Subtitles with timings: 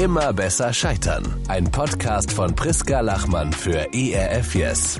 [0.00, 1.44] Immer besser scheitern.
[1.48, 4.98] Ein Podcast von Priska Lachmann für ERF Yes.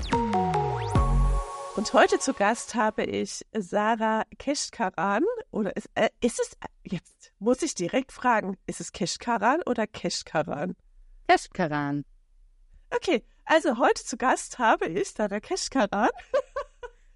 [1.74, 5.24] Und heute zu Gast habe ich Sarah Keshkaran.
[5.52, 6.50] Oder ist, äh, ist es,
[6.82, 10.76] jetzt muss ich direkt fragen, ist es Keshkaran oder Keshkaran?
[11.26, 12.04] Keshkaran.
[12.94, 16.10] Okay, also heute zu Gast habe ich Sarah Keshkaran.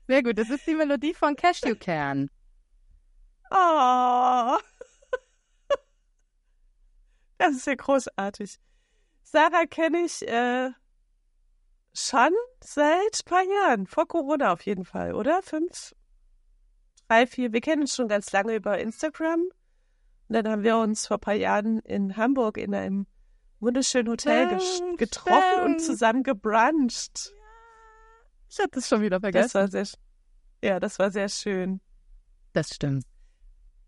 [0.08, 2.30] Sehr gut, das ist die Melodie von Cashewkern.
[3.50, 4.56] Oh.
[7.46, 8.58] Das ist ja großartig.
[9.22, 10.70] Sarah kenne ich äh,
[11.92, 12.30] schon
[12.62, 15.42] seit ein paar Jahren, vor Corona auf jeden Fall, oder?
[15.42, 15.94] Fünf,
[17.06, 17.52] drei, vier.
[17.52, 19.40] Wir kennen uns schon ganz lange über Instagram.
[19.40, 23.06] Und dann haben wir uns vor ein paar Jahren in Hamburg in einem
[23.60, 25.66] wunderschönen Hotel Stimmt, getroffen stimmt.
[25.66, 27.34] und zusammen gebruncht.
[28.48, 29.50] Ich hatte es schon wieder vergessen.
[29.52, 29.98] Das war sehr,
[30.62, 31.82] ja, das war sehr schön.
[32.54, 33.04] Das stimmt.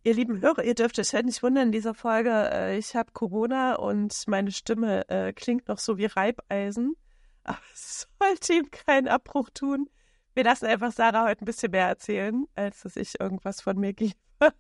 [0.06, 2.30] Ihr lieben Hörer, ihr dürft euch halt nicht wundern in dieser Folge.
[2.30, 6.94] Äh, ich habe Corona und meine Stimme äh, klingt noch so wie Reibeisen.
[7.42, 9.90] Aber es sollte ihm keinen Abbruch tun.
[10.34, 13.94] Wir lassen einfach Sarah heute ein bisschen mehr erzählen, als dass ich irgendwas von mir
[13.94, 14.14] gebe.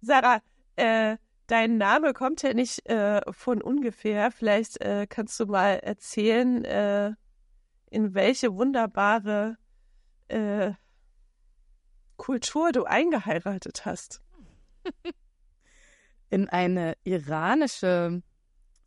[0.00, 0.40] Sarah,
[0.76, 1.16] äh,
[1.48, 4.30] dein Name kommt ja nicht äh, von ungefähr.
[4.30, 7.14] Vielleicht äh, kannst du mal erzählen, äh,
[7.90, 9.56] in welche wunderbare
[10.28, 10.70] äh,
[12.16, 14.21] Kultur du eingeheiratet hast.
[16.30, 18.22] In eine iranische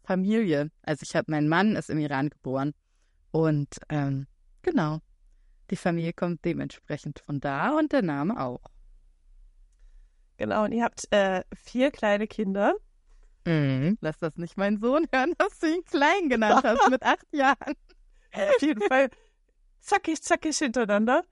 [0.04, 0.72] Familie.
[0.84, 2.74] Also ich habe, mein Mann ist im Iran geboren.
[3.32, 4.28] Und ähm,
[4.62, 5.00] genau,
[5.70, 8.62] die Familie kommt dementsprechend von da und der Name auch.
[10.38, 12.76] Genau, und ihr habt äh, vier kleine Kinder.
[13.46, 13.98] Mhm.
[14.02, 17.76] Lass das nicht mein Sohn hören, dass du ihn klein genannt hast mit acht Jahren.
[18.34, 19.10] Auf jeden Fall
[19.80, 21.24] zackig, zackig hintereinander.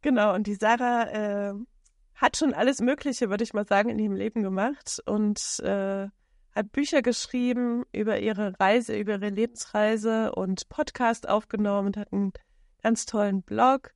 [0.00, 1.54] Genau, und die Sarah äh,
[2.16, 6.08] hat schon alles Mögliche, würde ich mal sagen, in ihrem Leben gemacht und äh,
[6.54, 12.32] hat Bücher geschrieben über ihre Reise, über ihre Lebensreise und Podcast aufgenommen und hat einen
[12.82, 13.92] ganz tollen Blog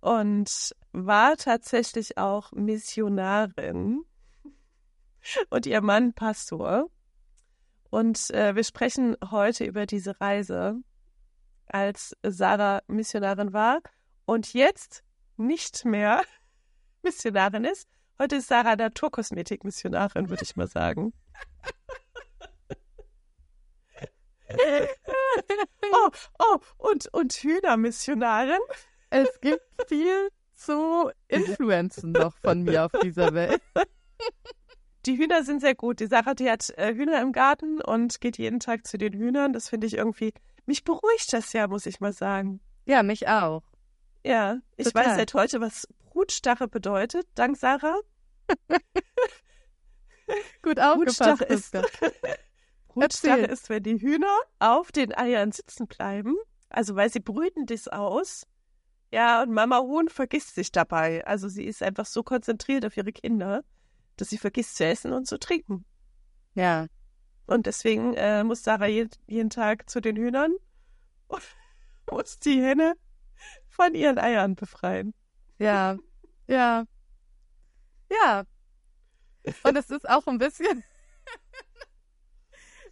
[0.00, 4.02] und war tatsächlich auch Missionarin
[5.50, 6.88] und ihr Mann Pastor.
[7.90, 10.76] Und äh, wir sprechen heute über diese Reise,
[11.66, 13.80] als Sarah Missionarin war
[14.26, 15.02] und jetzt
[15.36, 16.22] nicht mehr
[17.06, 17.88] Missionarin ist.
[18.18, 21.12] Heute ist Sarah Naturkosmetik-Missionarin, würde ich mal sagen.
[25.92, 28.58] oh, oh, und, und Hühnermissionarin.
[29.10, 33.62] Es gibt viel zu influenzen noch von mir auf dieser Welt.
[35.04, 36.00] Die Hühner sind sehr gut.
[36.00, 39.52] Die Sarah, die hat äh, Hühner im Garten und geht jeden Tag zu den Hühnern.
[39.52, 40.34] Das finde ich irgendwie,
[40.64, 42.58] mich beruhigt das ja, muss ich mal sagen.
[42.84, 43.62] Ja, mich auch.
[44.24, 45.06] Ja, ich Total.
[45.06, 48.00] weiß seit heute, was Brutstarre bedeutet, dank Sarah.
[50.62, 51.18] Gut aufgepasst.
[51.18, 51.74] Brutstarre ist,
[52.96, 53.44] Erzähl.
[53.44, 56.34] ist, wenn die Hühner auf den Eiern sitzen bleiben.
[56.70, 58.46] Also, weil sie brüten das aus.
[59.12, 61.22] Ja, und Mama Huhn vergisst sich dabei.
[61.26, 63.62] Also, sie ist einfach so konzentriert auf ihre Kinder,
[64.16, 65.84] dass sie vergisst zu essen und zu trinken.
[66.54, 66.86] Ja,
[67.46, 70.54] Und deswegen äh, muss Sarah je, jeden Tag zu den Hühnern
[71.28, 71.42] und
[72.10, 72.94] muss die Henne
[73.68, 75.12] von ihren Eiern befreien.
[75.58, 75.96] Ja,
[76.46, 76.84] ja,
[78.10, 78.44] ja.
[79.62, 80.82] Und es ist auch ein bisschen,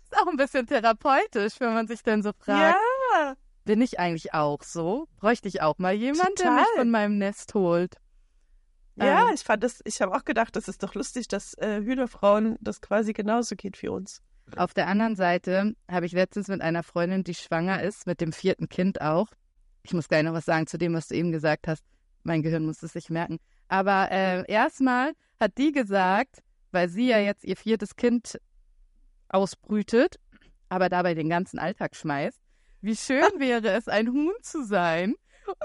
[0.05, 2.77] ist auch ein bisschen therapeutisch, wenn man sich dann so fragt,
[3.13, 5.09] Ja, bin ich eigentlich auch so?
[5.17, 6.79] Bräuchte ich auch mal jemand, der mich Total.
[6.79, 7.97] von meinem Nest holt?
[8.97, 9.35] ja, Ähm.
[9.35, 12.81] ich fand das, ich habe auch gedacht, das ist doch lustig, dass äh, Hühnerfrauen das
[12.81, 14.23] quasi genauso geht wie uns.
[14.57, 18.33] Auf der anderen Seite habe ich letztens mit einer Freundin, die schwanger ist, mit dem
[18.33, 19.29] vierten Kind auch.
[19.83, 21.83] Ich muss gleich noch was sagen zu dem, was du eben gesagt hast.
[22.25, 23.39] Mein Gehirn muss es sich merken.
[23.69, 26.43] Aber äh, erstmal hat die gesagt,
[26.73, 28.41] weil sie ja jetzt ihr viertes Kind
[29.29, 30.19] ausbrütet,
[30.69, 32.41] aber dabei den ganzen Alltag schmeißt,
[32.81, 35.15] wie schön wäre es, ein Huhn zu sein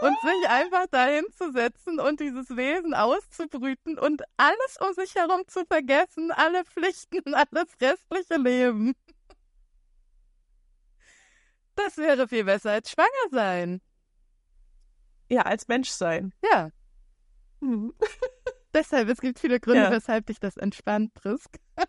[0.01, 5.43] und sich einfach dahin zu setzen und dieses Wesen auszubrüten und alles um sich herum
[5.47, 8.93] zu vergessen, alle Pflichten, alles restliche Leben.
[11.75, 13.81] Das wäre viel besser als schwanger sein.
[15.29, 16.33] Ja, als Mensch sein.
[16.43, 16.69] Ja,
[17.61, 17.93] Hm.
[18.73, 19.91] deshalb, es gibt viele Gründe, Ja.
[19.91, 21.57] weshalb dich das entspannt, Prisk.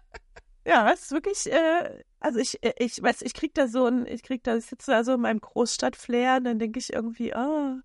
[0.66, 4.04] Ja, es ist wirklich, äh, also ich, äh, ich weiß, ich krieg da so ein,
[4.06, 7.34] ich krieg da, ich sitze da so in meinem Großstadtflair und dann denke ich irgendwie,
[7.34, 7.80] ah,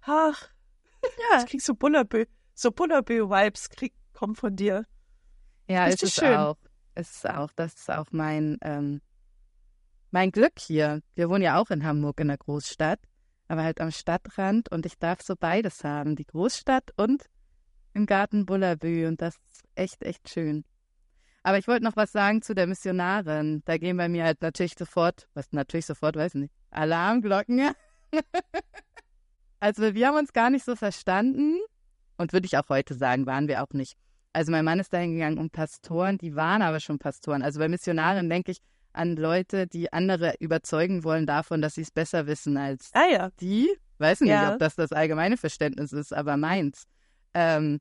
[0.00, 0.48] ach,
[1.30, 2.24] Ja, ich krieg so Bullabü,
[2.54, 4.86] so Bullabü-Vibes krieg, kommen von dir.
[5.68, 6.34] ja es ist schön.
[6.36, 6.56] auch.
[6.94, 9.02] Es ist auch, das ist auch mein, ähm,
[10.10, 11.02] mein Glück hier.
[11.14, 12.98] Wir wohnen ja auch in Hamburg in der Großstadt,
[13.48, 17.24] aber halt am Stadtrand und ich darf so beides haben, die Großstadt und
[17.94, 20.64] im Garten Bullabü und das ist echt, echt schön.
[21.42, 23.62] Aber ich wollte noch was sagen zu der Missionarin.
[23.64, 27.70] Da gehen bei mir halt natürlich sofort, was natürlich sofort, weiß nicht, Alarmglocken.
[29.60, 31.58] also wir haben uns gar nicht so verstanden
[32.18, 33.96] und würde ich auch heute sagen, waren wir auch nicht.
[34.34, 37.42] Also mein Mann ist dahin gegangen um Pastoren, die waren aber schon Pastoren.
[37.42, 38.58] Also bei Missionaren denke ich
[38.98, 43.30] an Leute, die andere überzeugen wollen davon, dass sie es besser wissen als Ah ja.
[43.40, 43.68] die.
[43.98, 44.52] Weiß nicht, Ja.
[44.52, 46.84] ob das das allgemeine Verständnis ist, aber meins.
[47.34, 47.80] Ähm,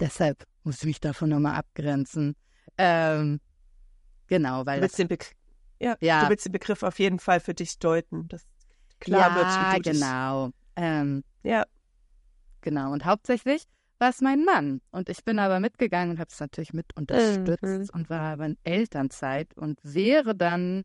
[0.00, 2.36] deshalb muss ich mich davon nochmal abgrenzen.
[2.78, 3.40] Ähm,
[4.26, 5.18] genau, weil Du willst, das, den
[5.80, 6.24] ja, Ja.
[6.24, 8.46] du willst den Begriff auf jeden Fall für dich deuten, dass
[9.00, 9.46] klar ja, wird,
[9.76, 10.50] wie du genau.
[10.76, 11.64] Ähm, Ja,
[12.62, 13.64] Genau, und hauptsächlich
[14.04, 14.82] war es mein Mann.
[14.90, 17.88] Und ich bin aber mitgegangen und habe es natürlich mit unterstützt Mhm.
[17.94, 20.84] und war aber in Elternzeit und wäre dann,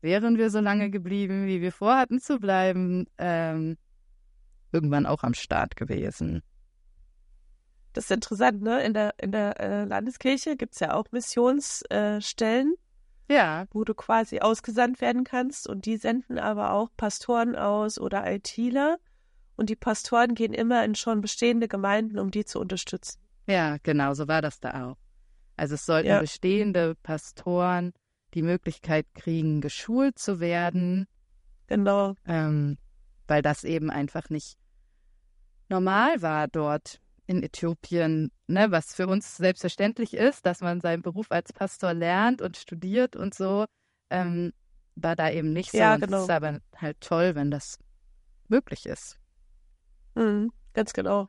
[0.00, 3.76] wären wir so lange geblieben, wie wir vorhatten zu bleiben, ähm,
[4.72, 6.42] irgendwann auch am Start gewesen.
[7.92, 8.82] das ist interessant, ne?
[8.82, 12.74] In der, in der äh, Landeskirche gibt's ja auch Missionsstellen,
[13.28, 18.00] äh, Ja, wo du quasi ausgesandt werden kannst und die senden aber auch Pastoren aus
[18.00, 18.98] oder ITler
[19.56, 23.20] und die Pastoren gehen immer in schon bestehende Gemeinden, um die zu unterstützen.
[23.46, 24.96] ja, genau, so war das da auch.
[25.56, 26.20] Also es sollten Ja.
[26.20, 27.92] bestehende Pastoren
[28.34, 31.06] die Möglichkeit kriegen, geschult zu werden,
[31.68, 32.14] Genau.
[32.26, 32.78] ähm,
[33.28, 34.56] weil das eben einfach nicht
[35.68, 41.30] normal war dort in Äthiopien, ne, was für uns selbstverständlich ist, dass man seinen Beruf
[41.30, 43.64] als Pastor lernt und studiert und so,
[44.10, 44.52] ähm,
[44.96, 45.78] war da eben nicht so.
[45.78, 46.18] Ja, und genau.
[46.18, 47.78] Es ist aber halt toll, wenn das
[48.48, 49.16] möglich ist.
[50.14, 51.28] Mhm, ganz genau.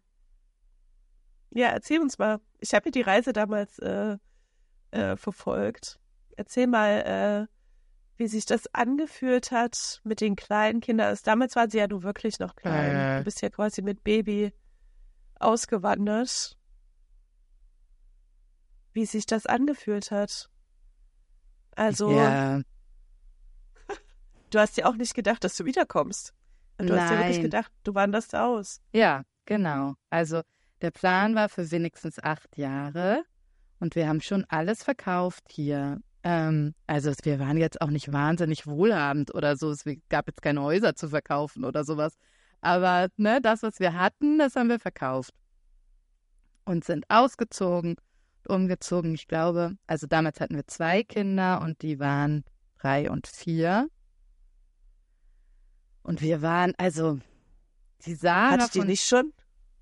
[1.51, 2.39] Ja, erzähl uns mal.
[2.59, 4.17] Ich habe ja die Reise damals äh,
[4.91, 5.99] äh, verfolgt.
[6.35, 7.55] Erzähl mal, äh,
[8.17, 11.07] wie sich das angefühlt hat mit den kleinen Kindern.
[11.07, 12.95] Also damals waren sie ja du wirklich noch klein.
[12.95, 13.17] Äh.
[13.19, 14.53] Du bist ja quasi mit Baby
[15.39, 16.57] ausgewandert.
[18.93, 20.49] Wie sich das angefühlt hat.
[21.75, 22.61] Also, ja,
[24.49, 26.33] du hast ja auch nicht gedacht, dass du wiederkommst.
[26.77, 27.43] Du hast ja wirklich Nein.
[27.43, 28.81] gedacht, du wanderst aus.
[28.91, 29.95] ja, genau.
[30.09, 30.41] Also
[30.81, 33.23] der Plan war für wenigstens acht Jahre
[33.79, 35.99] und wir haben schon alles verkauft hier.
[36.23, 39.71] Ähm, also wir waren jetzt auch nicht wahnsinnig wohlhabend oder so.
[39.71, 42.13] Es gab jetzt keine Häuser zu verkaufen oder sowas.
[42.61, 45.33] Aber ne, das, was wir hatten, das haben wir verkauft.
[46.65, 47.95] Und sind ausgezogen,
[48.47, 49.13] umgezogen.
[49.13, 52.43] Ich glaube, also damals hatten wir zwei Kinder und die waren
[52.79, 53.87] drei und vier.
[56.05, 57.19] Und wir waren, also
[58.05, 59.33] die Sarah Hattet ihr von, nicht schon?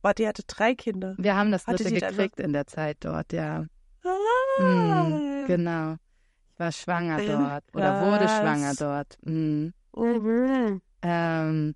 [0.02, 1.16] Warte, ihr hattet drei Kinder.
[1.18, 3.66] wir haben das Hatte dritte gekriegt in der Zeit dort, ja.
[4.06, 4.10] Ah,
[4.60, 5.96] Mhm, genau.
[6.54, 8.40] Ich war schwanger Ja, dort oder wurde krass.
[8.40, 9.18] schwanger dort.
[9.26, 9.74] Mhm.
[9.96, 10.82] Mhm.
[11.02, 11.76] Ähm,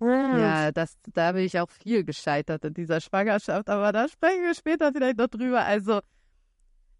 [0.00, 0.38] Mhm.
[0.38, 4.54] ja, das, da bin ich auch viel gescheitert in dieser Schwangerschaft, aber da sprechen wir
[4.54, 5.64] später vielleicht noch drüber.
[5.64, 6.00] Also,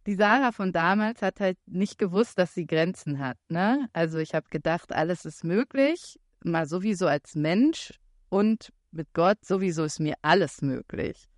[0.07, 3.89] die Sarah von damals hat halt nicht gewusst, dass sie Grenzen hat, ne?
[3.93, 7.99] Also, ich habe gedacht, alles ist möglich, mal sowieso als Mensch
[8.29, 11.29] und mit Gott sowieso ist mir alles möglich.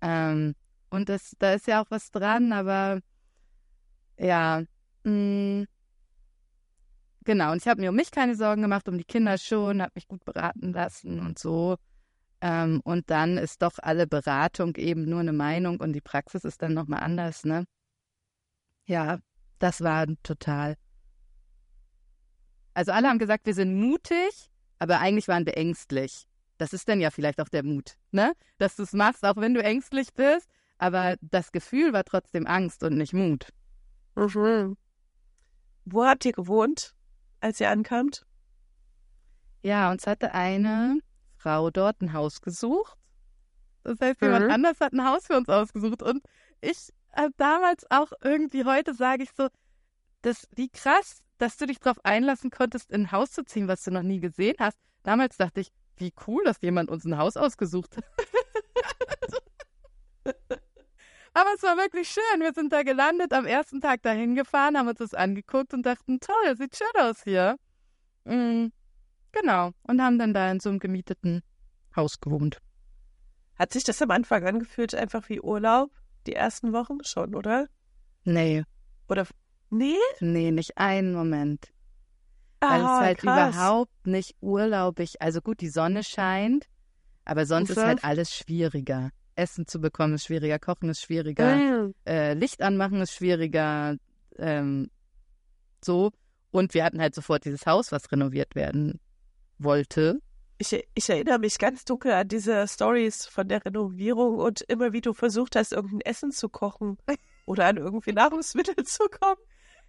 [0.00, 0.54] Ähm,
[0.90, 3.00] und das, da ist ja auch was dran, aber
[4.18, 4.62] ja,
[5.04, 5.64] mh,
[7.24, 7.52] genau.
[7.52, 10.06] Und ich habe mir um mich keine Sorgen gemacht, um die Kinder schon, habe mich
[10.06, 11.76] gut beraten lassen und so.
[12.40, 16.60] Ähm, und dann ist doch alle Beratung eben nur eine Meinung und die Praxis ist
[16.60, 17.64] dann nochmal anders, ne?
[18.84, 19.18] Ja,
[19.58, 20.76] das war total.
[22.74, 26.26] Also alle haben gesagt, wir sind mutig, aber eigentlich waren wir ängstlich.
[26.58, 28.32] Das ist dann ja vielleicht auch der Mut, ne?
[28.58, 30.48] Dass du es machst, auch wenn du ängstlich bist,
[30.78, 33.48] aber das Gefühl war trotzdem Angst und nicht Mut.
[34.14, 34.76] Mhm.
[35.84, 36.94] Wo habt ihr gewohnt,
[37.40, 38.24] als ihr ankamt?
[39.62, 40.98] Ja, uns hatte eine
[41.36, 42.96] Frau dort ein Haus gesucht.
[43.84, 44.50] Das heißt, jemand Mhm.
[44.52, 46.02] anders hat ein Haus für uns ausgesucht.
[46.02, 46.22] Und
[46.60, 49.48] ich äh, damals auch irgendwie, heute sage ich so,
[50.22, 53.82] das, wie krass, dass du dich darauf einlassen konntest, in ein Haus zu ziehen, was
[53.82, 54.78] du noch nie gesehen hast.
[55.02, 58.04] Damals dachte ich, wie cool, dass jemand uns ein Haus ausgesucht hat.
[61.34, 62.40] Aber es war wirklich schön.
[62.40, 66.20] Wir sind da gelandet, am ersten Tag dahin gefahren, haben uns das angeguckt und dachten,
[66.20, 67.56] toll, sieht schön aus hier.
[68.24, 68.66] Mm,
[69.32, 69.72] genau.
[69.82, 71.42] Und haben dann da in so einem gemieteten
[71.96, 72.58] Haus gewohnt.
[73.58, 75.90] Hat sich das am Anfang angefühlt, einfach wie Urlaub?
[76.26, 77.66] Die ersten Wochen schon, oder?
[78.24, 78.62] Nee,
[79.08, 79.26] Oder
[79.72, 79.96] nee?
[80.20, 81.72] nee, nicht einen Moment.
[82.60, 83.54] Weil Ah, es halt krass.
[83.56, 85.20] überhaupt nicht urlaubig.
[85.20, 86.68] Also gut, die Sonne scheint,
[87.24, 89.10] aber sonst ist halt alles schwieriger.
[89.34, 91.94] Essen zu bekommen ist schwieriger, Kochen ist schwieriger, Mhm.
[92.06, 93.96] äh, Licht anmachen ist schwieriger,
[94.38, 94.90] ähm,
[95.84, 96.10] so.
[96.50, 99.00] Und wir hatten halt sofort dieses Haus, was renoviert werden
[99.58, 100.20] wollte.
[100.58, 105.00] Ich, ich erinnere mich ganz dunkel an diese Stories von der Renovierung und immer wie
[105.00, 106.98] du versucht hast, irgendein Essen zu kochen.
[107.46, 109.40] oder an irgendwie Nahrungsmittel zu kommen.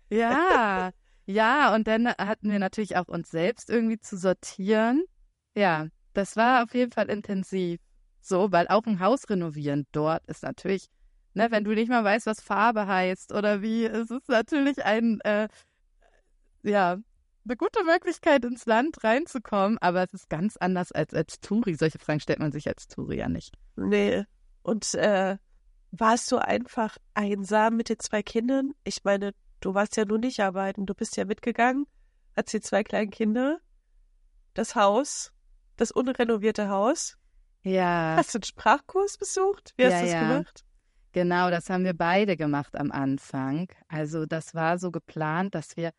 [0.10, 0.92] Ja,
[1.26, 5.04] ja, und dann hatten wir natürlich auch uns selbst irgendwie zu sortieren.
[5.56, 7.80] Ja, das war auf jeden Fall intensiv.
[8.22, 10.88] So, weil auch ein Haus renovieren dort ist natürlich,
[11.34, 15.20] ne, wenn du nicht mal weißt, was Farbe heißt oder wie, es ist natürlich ein,
[15.22, 15.48] äh,
[16.64, 16.98] ja,
[17.46, 21.76] eine gute Möglichkeit, ins Land reinzukommen, aber es ist ganz anders als als Touri.
[21.76, 23.54] Solche Fragen stellt man sich als Touri ja nicht.
[23.76, 24.24] Nee.
[24.62, 25.38] Und äh,
[25.92, 28.74] warst du einfach einsam mit den zwei Kindern?
[28.86, 29.34] Ich meine,
[29.64, 31.86] du warst ja nur nicht arbeiten, du bist ja mitgegangen,
[32.36, 33.60] hast die zwei kleinen Kinder,
[34.54, 35.32] das Haus,
[35.78, 37.18] das unrenovierte Haus.
[37.64, 38.16] Ja.
[38.18, 39.74] Hast du einen Sprachkurs besucht?
[39.78, 40.28] Wie hast Ja, du das ja.
[40.28, 40.66] gemacht?
[41.14, 43.68] Genau, das haben wir beide gemacht am Anfang.
[43.88, 45.92] Also das war so geplant, dass wir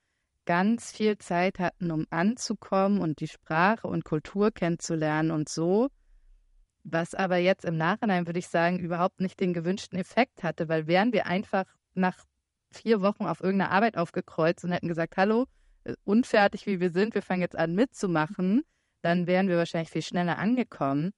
[0.45, 5.89] ganz viel Zeit hatten, um anzukommen und die Sprache und Kultur kennenzulernen und so.
[6.83, 10.87] Was aber jetzt im Nachhinein, würde ich sagen, überhaupt nicht den gewünschten Effekt hatte, weil
[10.87, 12.19] wären wir einfach nach
[12.75, 15.47] vier Wochen auf irgendeiner Arbeit aufgekreuzt und hätten gesagt, hallo,
[15.85, 18.63] äh, unfertig wie wir sind, wir fangen jetzt an mitzumachen,
[19.03, 21.13] dann wären wir wahrscheinlich viel schneller angekommen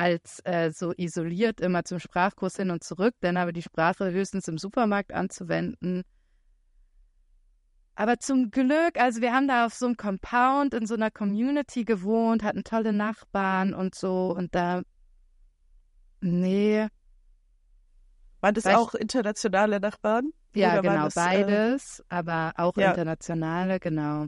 [0.00, 4.48] als äh, so isoliert immer zum Sprachkurs hin und zurück, dann aber die Sprache höchstens
[4.48, 6.04] im Supermarkt anzuwenden.
[7.96, 11.84] Aber zum Glück, also wir haben da auf so einem Compound in so einer Community
[11.84, 14.80] gewohnt, hatten tolle Nachbarn und so und da,
[16.22, 16.86] nee,
[18.40, 20.32] Waren das auch internationale Nachbarn?
[20.54, 22.90] ja genau, das, äh, beides, aber auch ja.
[22.90, 24.26] internationale, genau.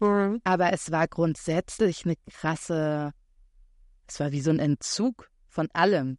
[0.00, 0.40] Mhm.
[0.44, 3.12] Aber es war grundsätzlich eine krasse,
[4.06, 6.18] es war wie so ein Entzug von allem.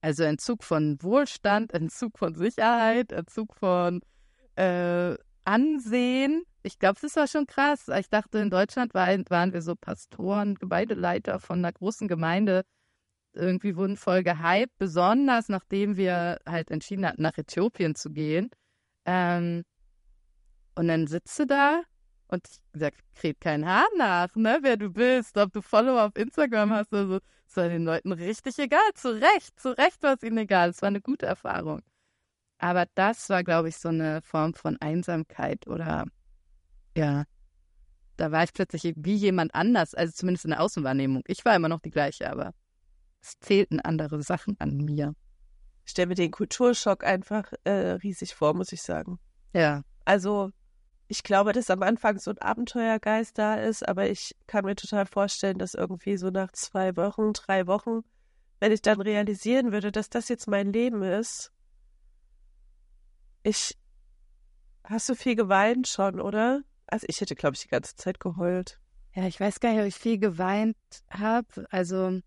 [0.00, 4.00] Also Entzug von Wohlstand, Entzug von Sicherheit, Entzug von
[4.56, 6.42] äh, Ansehen.
[6.62, 7.88] Ich glaube, das war schon krass.
[7.98, 12.64] Ich dachte, in Deutschland war, waren wir so Pastoren, Gemeindeleiter von einer großen Gemeinde.
[13.38, 18.50] Irgendwie wurden voll gehypt, besonders nachdem wir halt entschieden hatten, nach Äthiopien zu gehen.
[19.06, 19.64] Ähm,
[20.74, 21.82] und dann sitzt du da
[22.28, 26.16] und ich sag, kräht kein Haar nach, ne, wer du bist, ob du Follower auf
[26.16, 27.18] Instagram hast oder so.
[27.46, 28.92] Es war den Leuten richtig egal.
[28.94, 30.70] Zu Recht, zu Recht war es ihnen egal.
[30.70, 31.80] Es war eine gute Erfahrung.
[32.58, 36.04] Aber das war, glaube ich, so eine Form von Einsamkeit oder
[36.96, 37.24] ja.
[38.16, 41.22] Da war ich plötzlich wie jemand anders, also zumindest in der Außenwahrnehmung.
[41.28, 42.52] Ich war immer noch die gleiche, aber
[43.28, 45.14] es zählten andere Sachen an mir.
[45.84, 49.18] Ich stelle mir den Kulturschock einfach äh, riesig vor, muss ich sagen.
[49.54, 49.82] Ja.
[50.04, 50.50] Also,
[51.06, 55.06] ich glaube, dass am Anfang so ein Abenteuergeist da ist, aber ich kann mir total
[55.06, 58.00] vorstellen, dass irgendwie so nach zwei Wochen, drei Wochen,
[58.60, 61.52] wenn ich dann realisieren würde, dass das jetzt mein Leben ist,
[63.42, 63.78] ich.
[64.84, 66.62] Hast du viel geweint schon, oder?
[66.86, 68.80] Also, ich hätte, glaube ich, die ganze Zeit geheult.
[69.14, 70.76] Ja, ich weiß gar nicht, ob ich viel geweint
[71.10, 71.66] habe.
[71.70, 72.20] Also,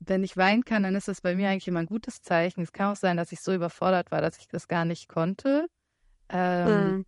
[0.00, 2.62] wenn ich weinen kann, dann ist das bei mir eigentlich immer ein gutes Zeichen.
[2.62, 5.66] Es kann auch sein, dass ich so überfordert war, dass ich das gar nicht konnte.
[6.28, 7.06] Ähm, Mhm.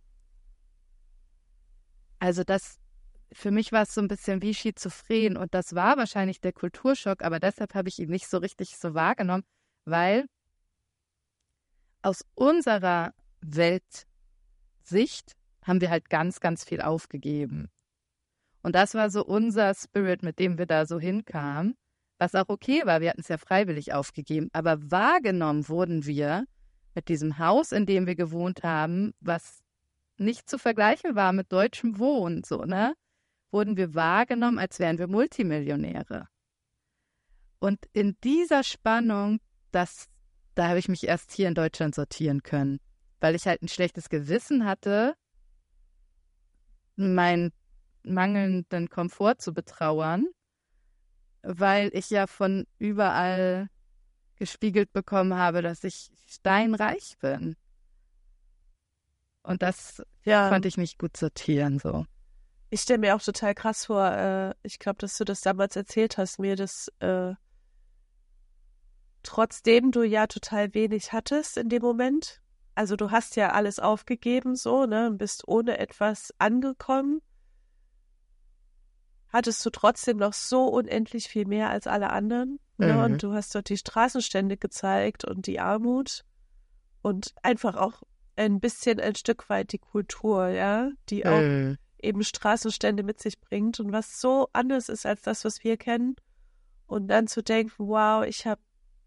[2.19, 2.77] Also das,
[3.31, 7.23] für mich war es so ein bisschen wie schizophren und das war wahrscheinlich der Kulturschock,
[7.23, 9.43] aber deshalb habe ich ihn nicht so richtig so wahrgenommen,
[9.85, 10.25] weil
[12.01, 17.69] aus unserer Weltsicht haben wir halt ganz, ganz viel aufgegeben.
[18.63, 21.77] Und das war so unser Spirit, mit dem wir da so hinkamen,
[22.19, 23.01] was auch okay war.
[23.01, 26.45] Wir hatten es ja freiwillig aufgegeben, aber wahrgenommen wurden wir
[26.93, 29.59] mit diesem Haus, in dem wir gewohnt haben, was
[30.17, 32.93] nicht zu vergleichen war mit deutschem Wohnen, so, ne?
[33.51, 36.27] Wurden wir wahrgenommen, als wären wir Multimillionäre.
[37.59, 39.39] Und in dieser Spannung,
[39.71, 40.07] das,
[40.55, 42.79] da habe ich mich erst hier in Deutschland sortieren können,
[43.21, 45.15] weil ich halt ein schlechtes Gewissen hatte,
[46.95, 47.51] meinen
[48.03, 50.27] mangelnden Komfort zu betrauern,
[51.57, 53.69] weil ich ja von überall
[54.35, 57.55] gespiegelt bekommen habe, dass ich steinreich bin.
[59.43, 60.49] Und das Ja.
[60.49, 62.05] konnte ich nicht gut sortieren, so.
[62.69, 66.17] Ich stelle mir auch total krass vor, äh, ich glaube, dass du das damals erzählt
[66.17, 67.33] hast, mir, dass äh,
[69.23, 72.41] trotzdem du ja total wenig hattest in dem Moment,
[72.75, 77.21] also du hast ja alles aufgegeben so, ne, und bist ohne etwas angekommen,
[79.29, 82.99] hattest du trotzdem noch so unendlich viel mehr als alle anderen, ne, Mhm.
[83.03, 86.23] und du hast dort die Straßenstände gezeigt und die Armut
[87.01, 88.01] und einfach auch
[88.35, 91.77] ein bisschen ein Stück weit die Kultur, ja, die auch Mhm.
[92.01, 96.15] eben Straßenstände mit sich bringt und was so anders ist als das, was wir kennen.
[96.87, 98.61] Und dann zu denken, wow, ich habe,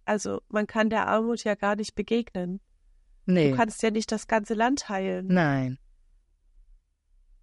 [0.05, 2.61] also man kann der Armut ja gar nicht begegnen.
[3.25, 3.51] Nee.
[3.51, 5.27] Du kannst ja nicht das ganze Land heilen.
[5.29, 5.79] Nein.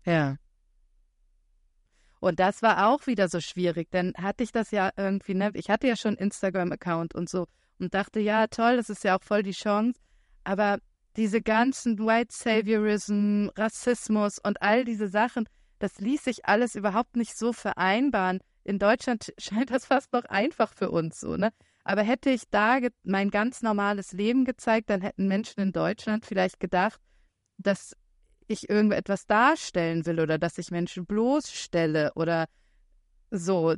[0.06, 0.38] Ja.
[2.20, 5.70] Und das war auch wieder so schwierig, denn hatte ich das ja irgendwie, ne, ich
[5.70, 7.48] hatte ja schon Instagram-Account und so
[7.80, 10.00] und dachte, ja, toll, das ist ja auch voll die Chance,
[10.44, 10.80] aber
[11.16, 15.48] diese ganzen White Saviorism, Rassismus und all diese Sachen,
[15.80, 18.40] das ließ sich alles überhaupt nicht so vereinbaren.
[18.64, 21.52] In Deutschland scheint das fast noch einfach für uns so, ne?
[21.86, 26.60] Aber hätte ich da mein ganz normales Leben gezeigt, dann hätten Menschen in Deutschland vielleicht
[26.60, 27.00] gedacht,
[27.58, 27.96] dass
[28.50, 32.48] ich irgendetwas darstellen will oder dass ich Menschen bloßstelle oder
[33.32, 33.76] so.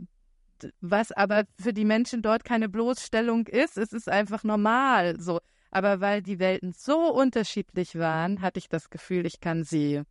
[0.80, 5.40] Was aber für die Menschen dort keine Bloßstellung ist, es ist einfach normal so.
[5.72, 10.04] Aber weil die Welten so unterschiedlich waren, hatte ich das Gefühl, ich kann sie,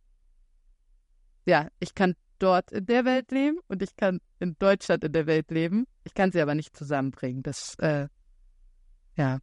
[1.45, 5.27] ja, ich kann dort in der Welt leben und ich kann in Deutschland in der
[5.27, 5.85] Welt leben.
[6.03, 7.43] Ich kann sie aber nicht zusammenbringen.
[7.43, 8.07] Das, äh,
[9.15, 9.39] ja.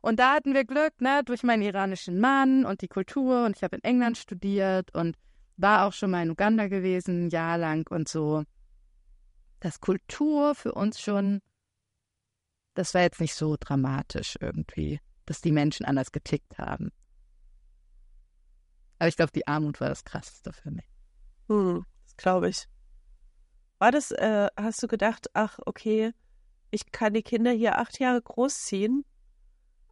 [0.00, 3.44] Und da hatten wir Glück, ne, durch meinen iranischen Mann und die Kultur.
[3.44, 5.16] Und ich habe in England studiert und
[5.56, 8.44] war auch schon mal in Uganda gewesen, ein Jahr lang und so.
[9.60, 11.40] Dass Kultur für uns schon,
[12.74, 16.92] das war jetzt nicht so dramatisch irgendwie, dass die Menschen anders getickt haben.
[18.98, 20.86] Aber ich glaube, die Armut war das Krasseste für mich.
[21.48, 22.68] Hm, das glaube ich.
[23.78, 26.12] War das, äh, hast du gedacht, ach, okay,
[26.70, 29.04] ich kann die Kinder hier acht Jahre großziehen?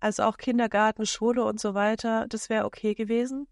[0.04, 3.48] Also auch Kindergarten, Schule und so weiter, das wäre okay gewesen?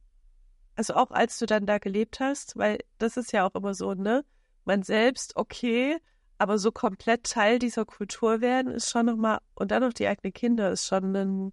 [0.74, 3.94] Also auch als du dann da gelebt hast, weil das ist ja auch immer so,
[3.94, 4.22] ne?
[4.66, 5.96] Man selbst okay,
[6.36, 10.34] aber so komplett Teil dieser Kultur werden ist schon nochmal, und dann noch die eigenen
[10.34, 11.52] Kinder ist schon ein,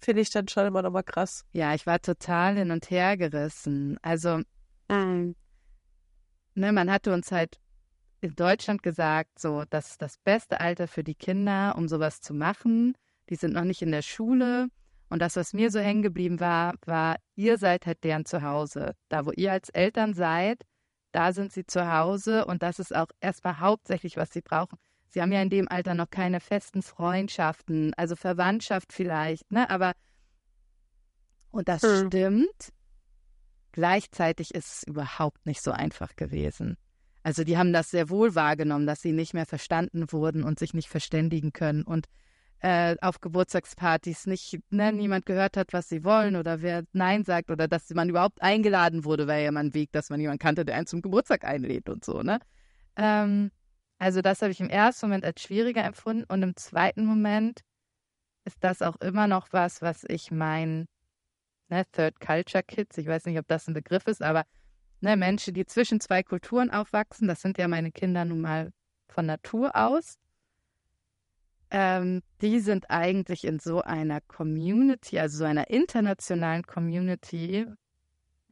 [0.00, 1.44] finde ich dann schon immer nochmal krass.
[1.52, 3.98] Ja, ich war total hin und her gerissen.
[4.02, 4.40] Also,
[4.88, 5.36] ähm,
[6.56, 7.60] ne, man hatte uns halt
[8.20, 12.34] in Deutschland gesagt, so, das ist das beste Alter für die Kinder, um sowas zu
[12.34, 12.96] machen.
[13.30, 14.68] Die sind noch nicht in der Schule.
[15.08, 18.94] Und das, was mir so hängen geblieben war, war, ihr seid halt deren Zuhause.
[19.08, 20.62] Da, wo ihr als Eltern seid,
[21.12, 24.78] da sind sie zu Hause und das ist auch erstmal hauptsächlich, was sie brauchen.
[25.08, 29.68] Sie haben ja in dem Alter noch keine festen Freundschaften, also Verwandtschaft vielleicht, ne?
[29.68, 29.92] Aber
[31.50, 32.06] und das hm.
[32.06, 32.72] stimmt.
[33.72, 36.76] Gleichzeitig ist es überhaupt nicht so einfach gewesen.
[37.22, 40.74] Also die haben das sehr wohl wahrgenommen, dass sie nicht mehr verstanden wurden und sich
[40.74, 42.06] nicht verständigen können und
[42.60, 47.50] äh, auf Geburtstagspartys nicht ne, niemand gehört hat, was sie wollen oder wer Nein sagt
[47.50, 50.76] oder dass man überhaupt eingeladen wurde, war ja mal Weg, dass man jemanden kannte, der
[50.76, 52.38] einen zum Geburtstag einlädt und so, ne?
[52.96, 53.50] Ähm,
[53.98, 57.60] also das habe ich im ersten Moment als schwieriger empfunden und im zweiten Moment
[58.44, 60.86] ist das auch immer noch was, was ich mein
[61.68, 64.44] ne, Third Culture Kids, ich weiß nicht, ob das ein Begriff ist, aber
[65.00, 68.70] ne, Menschen, die zwischen zwei Kulturen aufwachsen, das sind ja meine Kinder nun mal
[69.08, 70.18] von Natur aus,
[71.70, 77.66] ähm, die sind eigentlich in so einer Community, also so einer internationalen Community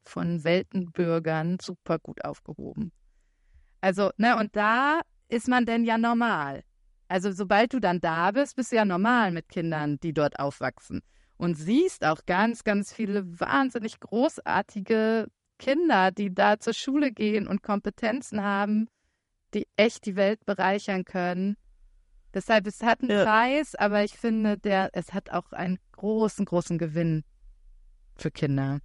[0.04, 2.92] von Weltenbürgern super gut aufgehoben.
[3.81, 6.62] Also, ne, und da ist man denn ja normal.
[7.09, 11.02] Also, sobald du dann da bist, bist du ja normal mit Kindern, die dort aufwachsen
[11.37, 15.28] und siehst auch ganz, ganz viele wahnsinnig großartige
[15.59, 18.88] Kinder, die da zur Schule gehen und Kompetenzen haben,
[19.54, 21.57] die echt die Welt bereichern können.
[22.38, 23.24] Deshalb, es hat einen ja.
[23.24, 27.24] Preis, aber ich finde, der, es hat auch einen großen, großen Gewinn
[28.16, 28.79] für Kinder.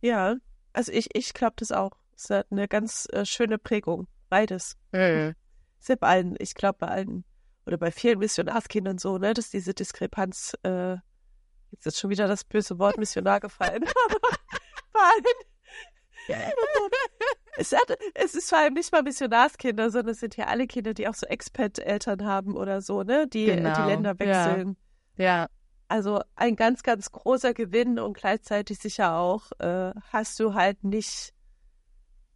[0.00, 0.36] Ja,
[0.72, 1.92] also ich, ich glaube das auch.
[2.16, 4.06] Es hat eine ganz äh, schöne Prägung.
[4.28, 4.76] Beides.
[4.92, 5.34] Mhm.
[5.80, 7.24] Ist ja bei allen, ich glaube bei allen,
[7.66, 10.96] oder bei vielen Missionarskindern so, ne, dass diese Diskrepanz äh,
[11.70, 13.84] Jetzt ist schon wieder das böse Wort Missionar gefallen.
[14.92, 15.24] Vor allem.
[17.56, 20.94] Es, hat, es ist vor allem nicht mal Missionarskinder, sondern es sind ja alle Kinder,
[20.94, 23.26] die auch so Expat-Eltern haben oder so, ne?
[23.26, 23.74] Die genau.
[23.74, 24.76] die Länder wechseln.
[25.16, 25.24] Ja.
[25.24, 25.48] ja.
[25.88, 31.34] Also ein ganz, ganz großer Gewinn und gleichzeitig sicher auch äh, hast du halt nicht,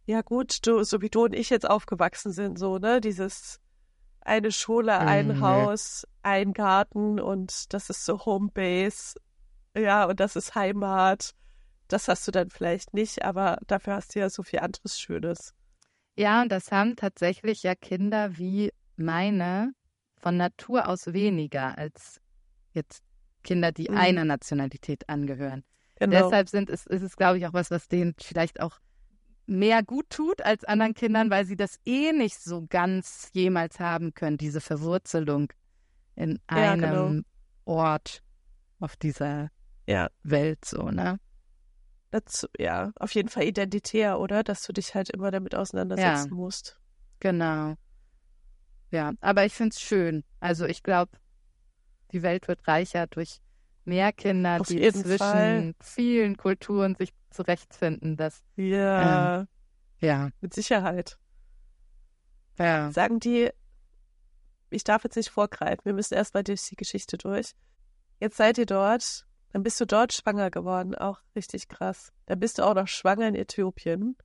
[0.05, 2.99] ja gut, du, so wie du und ich jetzt aufgewachsen sind, so, ne?
[2.99, 3.59] Dieses
[4.21, 5.41] eine Schule, ein mhm.
[5.41, 9.15] Haus, ein Garten und das ist so Homebase
[9.77, 11.33] ja, und das ist Heimat.
[11.87, 15.53] Das hast du dann vielleicht nicht, aber dafür hast du ja so viel anderes Schönes.
[16.17, 19.73] Ja, und das haben tatsächlich ja Kinder wie meine
[20.17, 22.21] von Natur aus weniger als
[22.73, 23.03] jetzt
[23.43, 23.97] Kinder, die mhm.
[23.97, 25.63] einer Nationalität angehören.
[25.97, 26.23] Genau.
[26.23, 28.79] Deshalb sind es, ist es, glaube ich, auch was, was denen vielleicht auch
[29.45, 34.13] mehr gut tut als anderen Kindern, weil sie das eh nicht so ganz jemals haben
[34.13, 35.53] können, diese Verwurzelung
[36.15, 37.21] in einem ja, genau.
[37.65, 38.23] Ort
[38.79, 39.49] auf dieser
[39.87, 40.09] ja.
[40.23, 41.19] Welt, so, ne?
[42.23, 44.43] Das, ja, auf jeden Fall identitär, oder?
[44.43, 46.35] Dass du dich halt immer damit auseinandersetzen ja.
[46.35, 46.79] musst.
[47.19, 47.75] Genau.
[48.91, 50.23] Ja, aber ich finde es schön.
[50.39, 51.11] Also ich glaube,
[52.11, 53.41] die Welt wird reicher durch
[53.83, 55.73] mehr Kinder, auf die zwischen Fall.
[55.81, 58.15] vielen Kulturen sich zurechtfinden.
[58.15, 59.41] Das, ja.
[59.41, 59.47] Ähm,
[59.99, 60.29] ja.
[60.39, 61.17] Mit Sicherheit.
[62.57, 62.91] Ja.
[62.91, 63.49] Sagen die,
[64.69, 67.51] ich darf jetzt nicht vorgreifen, wir müssen erst mal durch die Geschichte durch.
[68.19, 72.11] Jetzt seid ihr dort Dann bist du dort schwanger geworden, auch richtig krass.
[72.25, 74.17] Dann bist du auch noch schwanger in Äthiopien.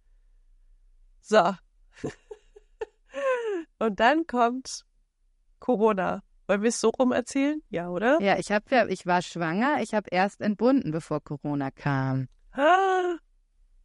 [1.20, 1.54] So.
[3.78, 4.84] Und dann kommt
[5.58, 6.22] Corona.
[6.46, 7.62] Wollen wir es so rum erzählen?
[7.68, 8.20] Ja, oder?
[8.20, 12.28] Ja, ich hab ja, ich war schwanger, ich habe erst entbunden, bevor Corona kam.
[12.52, 13.16] Ah,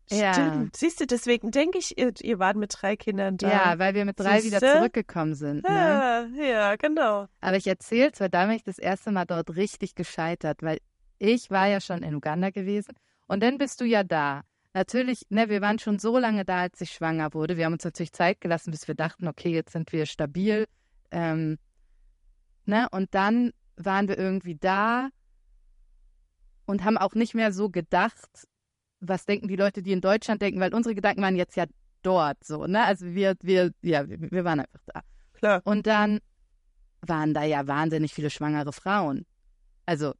[0.09, 0.33] Ja.
[0.33, 0.75] Stimmt.
[0.75, 3.49] Siehst du, deswegen denke ich, ihr, ihr wart mit drei Kindern da.
[3.49, 4.77] Ja, weil wir mit drei wieder Siehste?
[4.77, 5.63] zurückgekommen sind.
[5.63, 5.69] Ne?
[5.69, 7.27] ja, ja, genau.
[7.41, 10.79] Aber ich erzähle zwar, da bin ich das erste Mal dort richtig gescheitert, weil
[11.19, 12.95] ich war ja schon in Uganda gewesen
[13.27, 14.41] und dann bist du ja da.
[14.73, 17.55] Natürlich, ne, wir waren schon so lange da, als ich schwanger wurde.
[17.55, 20.65] Wir haben uns natürlich Zeit gelassen, bis wir dachten, okay, jetzt sind wir stabil.
[21.11, 21.57] Ähm,
[22.65, 25.09] ne, und dann waren wir irgendwie da
[26.65, 28.47] und haben auch nicht mehr so gedacht,
[28.99, 31.65] was denken die Leute, die in Deutschland denken, weil unsere Gedanken waren jetzt ja
[32.01, 32.83] dort so, ne?
[32.83, 35.01] Also wir, wir, ja, wir, wir waren einfach da.
[35.33, 35.61] Klar.
[35.63, 36.19] Und dann
[37.01, 39.25] waren da ja wahnsinnig viele schwangere Frauen.
[39.85, 40.13] Also,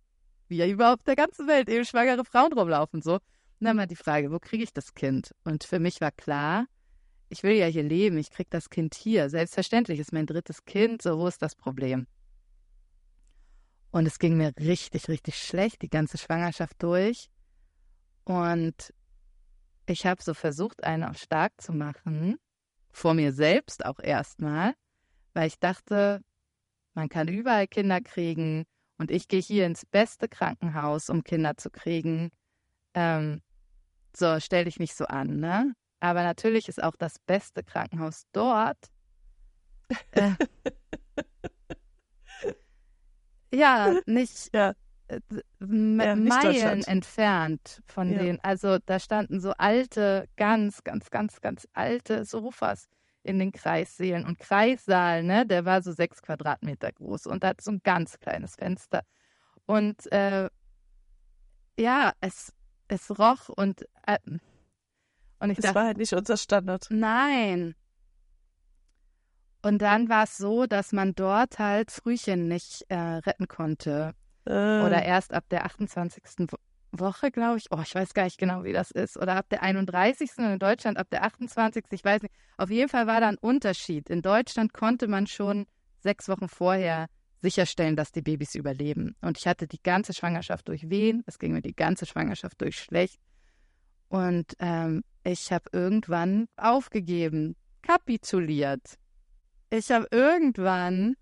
[0.47, 3.15] wie ja überhaupt der ganzen Welt eben schwangere Frauen rumlaufen, so.
[3.15, 3.21] Und
[3.67, 5.33] dann war die Frage, wo kriege ich das Kind?
[5.43, 6.65] Und für mich war klar,
[7.29, 9.29] ich will ja hier leben, ich kriege das Kind hier.
[9.29, 12.07] Selbstverständlich ist mein drittes Kind, so, wo ist das Problem?
[13.91, 17.29] Und es ging mir richtig, richtig schlecht, die ganze Schwangerschaft durch.
[18.25, 18.93] Und
[19.85, 22.37] ich habe so versucht, einen auf stark zu machen,
[22.91, 24.73] vor mir selbst auch erstmal,
[25.33, 26.21] weil ich dachte,
[26.93, 28.65] man kann überall Kinder kriegen
[28.97, 32.31] und ich gehe hier ins beste Krankenhaus, um Kinder zu kriegen.
[32.93, 33.41] Ähm,
[34.15, 35.73] so, stell dich nicht so an, ne?
[35.99, 38.77] Aber natürlich ist auch das beste Krankenhaus dort.
[40.11, 40.31] Äh,
[43.53, 44.73] ja, nicht Ja.
[45.07, 45.19] äh,
[45.59, 48.19] Ja, nicht Meilen entfernt von Ja.
[48.19, 48.39] denen.
[48.41, 52.87] Also da standen so alte, ganz, ganz, ganz, ganz alte Sofas
[53.25, 54.25] in den Kreissälen.
[54.25, 58.55] Und Kreissaal, ne, der war so sechs Quadratmeter groß und hat so ein ganz kleines
[58.55, 59.03] Fenster.
[59.65, 60.49] Und äh,
[61.77, 62.53] ja, es,
[62.87, 64.17] es roch und, äh,
[65.39, 66.87] und ich Das dachte, war halt nicht unser Standard.
[66.89, 67.75] Nein.
[69.61, 74.13] Und dann war es so, dass man dort halt Frühchen nicht äh, retten konnte.
[74.45, 76.47] Äh, Oder erst ab der 28.
[76.99, 77.67] Wo- Woche, glaube ich.
[77.71, 79.17] Oh, ich weiß gar nicht genau, wie das ist.
[79.17, 80.31] Oder ab der 31.
[80.37, 81.85] und in Deutschland ab der 28.
[81.91, 82.33] Ich weiß nicht.
[82.57, 84.09] Auf jeden Fall war da ein Unterschied.
[84.09, 85.65] In Deutschland konnte man schon
[85.99, 87.07] sechs Wochen vorher
[87.41, 89.15] sicherstellen, dass die Babys überleben.
[89.21, 91.23] Und ich hatte die ganze Schwangerschaft durch Wehen.
[91.27, 93.19] Es ging mir die ganze Schwangerschaft durch schlecht.
[94.07, 98.95] Und ähm, ich habe irgendwann aufgegeben, kapituliert.
[99.69, 101.15] Ich habe irgendwann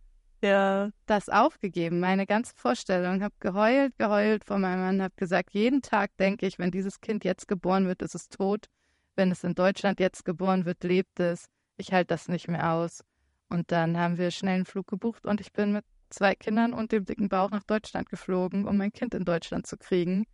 [0.43, 5.81] ja, das aufgegeben, meine ganze Vorstellung, habe geheult, geheult vor meinem Mann, habe gesagt, jeden
[5.81, 8.67] Tag denke ich, wenn dieses Kind jetzt geboren wird, ist es tot.
[9.15, 11.45] Wenn es in Deutschland jetzt geboren wird, lebt es.
[11.77, 13.03] Ich halte das nicht mehr aus.
[13.49, 16.91] Und dann haben wir schnell einen Flug gebucht und ich bin mit zwei Kindern und
[16.91, 20.25] dem dicken Bauch nach Deutschland geflogen, um mein Kind in Deutschland zu kriegen.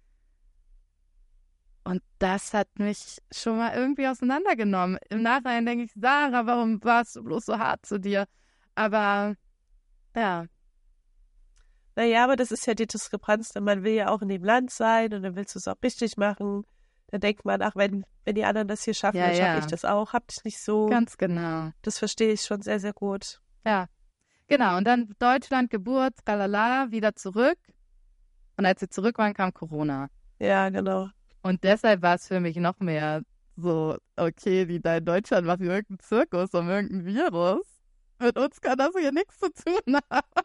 [1.84, 5.00] Und das hat mich schon mal irgendwie auseinandergenommen.
[5.10, 8.26] Im Nachhinein denke ich, Sarah, warum warst du bloß so hart zu dir?
[8.76, 9.36] Aber
[10.16, 10.46] ja,
[12.00, 14.72] naja, aber das ist ja die Diskrepanz, denn man will ja auch in dem Land
[14.72, 16.64] sein und dann willst du es auch richtig machen.
[17.08, 19.60] Dann denkt man, ach, wenn, wenn die anderen das hier schaffen, Ja, dann schaffe ja.
[19.60, 20.14] ich das auch.
[20.14, 20.86] Habt ihr nicht so.
[20.86, 21.72] ganz genau.
[21.82, 23.42] Das verstehe ich schon sehr, sehr gut.
[23.66, 23.88] Ja,
[24.48, 24.78] genau.
[24.78, 27.58] Und dann Deutschland, Geburt, tralala, wieder zurück.
[28.56, 30.10] Und als sie zurück waren, kam Corona.
[30.40, 31.10] Ja, genau.
[31.42, 33.24] Und deshalb war es für mich noch mehr
[33.58, 37.79] so, okay, die da in Deutschland machen irgendeinen Zirkus um irgendein Virus.
[38.20, 40.44] Mit uns kann das hier nichts zu tun haben.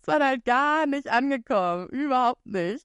[0.00, 1.88] Es war halt gar nicht angekommen.
[1.88, 2.84] Überhaupt nicht.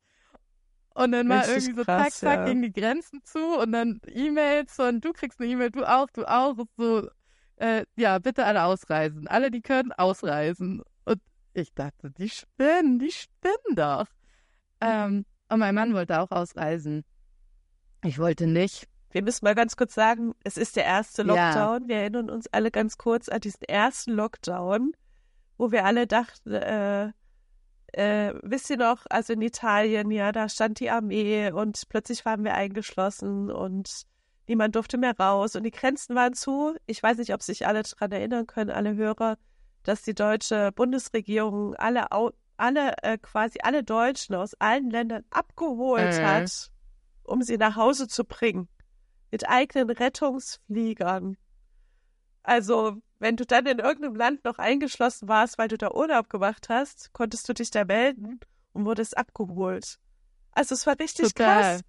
[0.94, 2.46] Und dann war irgendwie so krass, zack, zack, ja.
[2.46, 6.26] gingen die Grenzen zu und dann E-Mails von du kriegst eine E-Mail, du auch, du
[6.26, 6.56] auch.
[6.76, 7.08] So,
[7.58, 9.28] äh, ja, bitte alle ausreisen.
[9.28, 10.82] Alle, die können, ausreisen.
[11.06, 11.22] Und
[11.54, 14.08] ich dachte, die spinnen, die spinnen doch.
[14.82, 17.04] Ähm, und mein Mann wollte auch ausreisen.
[18.04, 18.88] Ich wollte nicht.
[19.12, 21.28] Wir müssen mal ganz kurz sagen, es ist der erste Ja.
[21.28, 21.88] Lockdown.
[21.88, 24.92] Wir erinnern uns alle ganz kurz an diesen ersten Lockdown,
[25.58, 27.12] wo wir alle dachten, äh,
[27.94, 32.44] äh, wisst ihr noch, also in Italien, ja, da stand die Armee und plötzlich waren
[32.44, 34.04] wir eingeschlossen und
[34.48, 36.76] niemand durfte mehr raus und die Grenzen waren zu.
[36.86, 39.38] Ich weiß nicht, ob sich alle daran erinnern können, alle Hörer,
[39.84, 42.08] dass die deutsche Bundesregierung alle,
[42.58, 46.26] alle äh, quasi alle Deutschen aus allen Ländern abgeholt Mhm.
[46.26, 46.72] hat,
[47.24, 48.68] um sie nach Hause zu bringen
[49.32, 51.38] mit eigenen Rettungsfliegern.
[52.44, 56.70] Also, wenn du dann in irgendeinem Land noch eingeschlossen warst, weil du da Urlaub gemacht
[56.70, 58.40] hast, konntest du dich da melden
[58.74, 60.00] und wurdest abgeholt.
[60.52, 61.62] Also, es war richtig Total.
[61.62, 61.82] krass.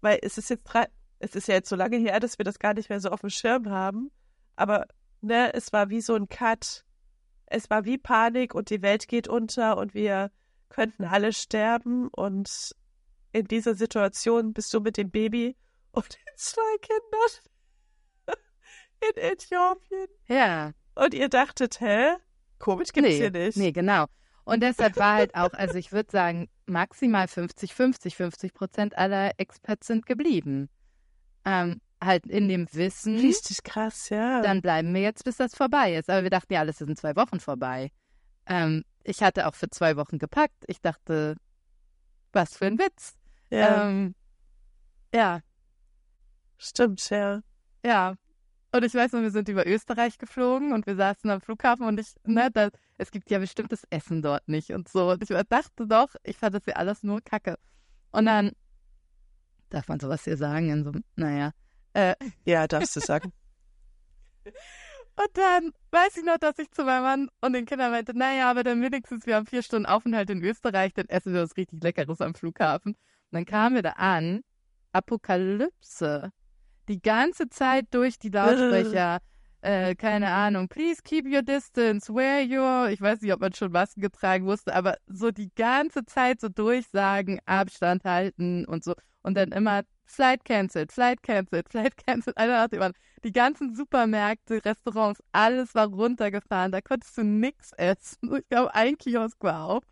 [0.00, 0.86] Weil es ist jetzt drei,
[1.18, 3.20] es ist ja jetzt so lange her, dass wir das gar nicht mehr so auf
[3.20, 4.10] dem Schirm haben.
[4.54, 4.86] Aber,
[5.20, 6.84] ne, es war wie so ein Cut.
[7.46, 10.30] Es war wie Panik und die Welt geht unter und wir
[10.68, 12.74] könnten alle sterben und
[13.32, 15.56] in dieser Situation bist du mit dem Baby
[15.96, 18.38] und den zwei Kindern
[19.00, 20.08] in Äthiopien.
[20.26, 20.72] Ja.
[20.94, 22.16] Und ihr dachtet, hä?
[22.58, 23.56] Komisch gibt's nee, hier nicht.
[23.56, 24.06] Nee, genau.
[24.44, 29.32] Und deshalb war halt auch, also ich würde sagen, maximal 50, 50, 50 Prozent aller
[29.38, 30.68] Expats sind geblieben.
[31.44, 34.42] Ähm, halt in dem Wissen, Richtig krass, ja.
[34.42, 36.10] dann bleiben wir jetzt, bis das vorbei ist.
[36.10, 37.90] Aber wir dachten ja, alles ist in zwei Wochen vorbei.
[38.46, 40.64] Ähm, ich hatte auch für zwei Wochen gepackt.
[40.66, 41.36] Ich dachte,
[42.32, 43.14] was für ein Witz.
[43.50, 44.14] ja, Ähm,
[45.14, 45.40] ja,
[46.58, 47.40] stimmt, ja.
[47.84, 48.14] ja.
[48.72, 51.98] Und ich weiß noch, wir sind über Österreich geflogen und wir saßen am Flughafen und
[51.98, 55.10] ich, ne, da, es gibt ja bestimmtes Essen dort nicht und so.
[55.10, 57.58] Und ich dachte doch, ich fand das hier alles nur Kacke.
[58.12, 58.52] Und dann
[59.70, 61.52] darf man sowas hier sagen, in so, naja.
[61.94, 62.14] Äh,
[62.44, 63.32] Ja, darfst du sagen.
[65.18, 68.50] Und dann weiß ich noch, dass ich zu meinem Mann und den Kindern meinte, naja,
[68.50, 71.82] aber dann wenigstens, wir haben vier Stunden Aufenthalt in Österreich, dann essen wir was richtig
[71.82, 72.92] Leckeres am Flughafen.
[72.92, 72.98] Und
[73.32, 74.42] dann kamen wir da an,
[74.92, 76.32] Apokalypse.
[76.88, 79.18] Die ganze Zeit durch die Lautsprecher,
[79.60, 83.72] äh, keine Ahnung, please keep your distance, wear your, ich weiß nicht, ob man schon
[83.72, 88.94] Masken getragen musste, aber so die ganze Zeit so durchsagen, Abstand halten und so.
[89.22, 92.36] Und dann immer Flight cancelled, Flight cancelled, Flight cancelled.
[92.36, 93.02] Einer nach dem anderen.
[93.24, 96.70] Die ganzen Supermärkte, Restaurants, alles war runtergefahren.
[96.70, 98.36] Da konntest du nichts essen.
[98.36, 99.82] Ich glaube, ein Kiosk war auf.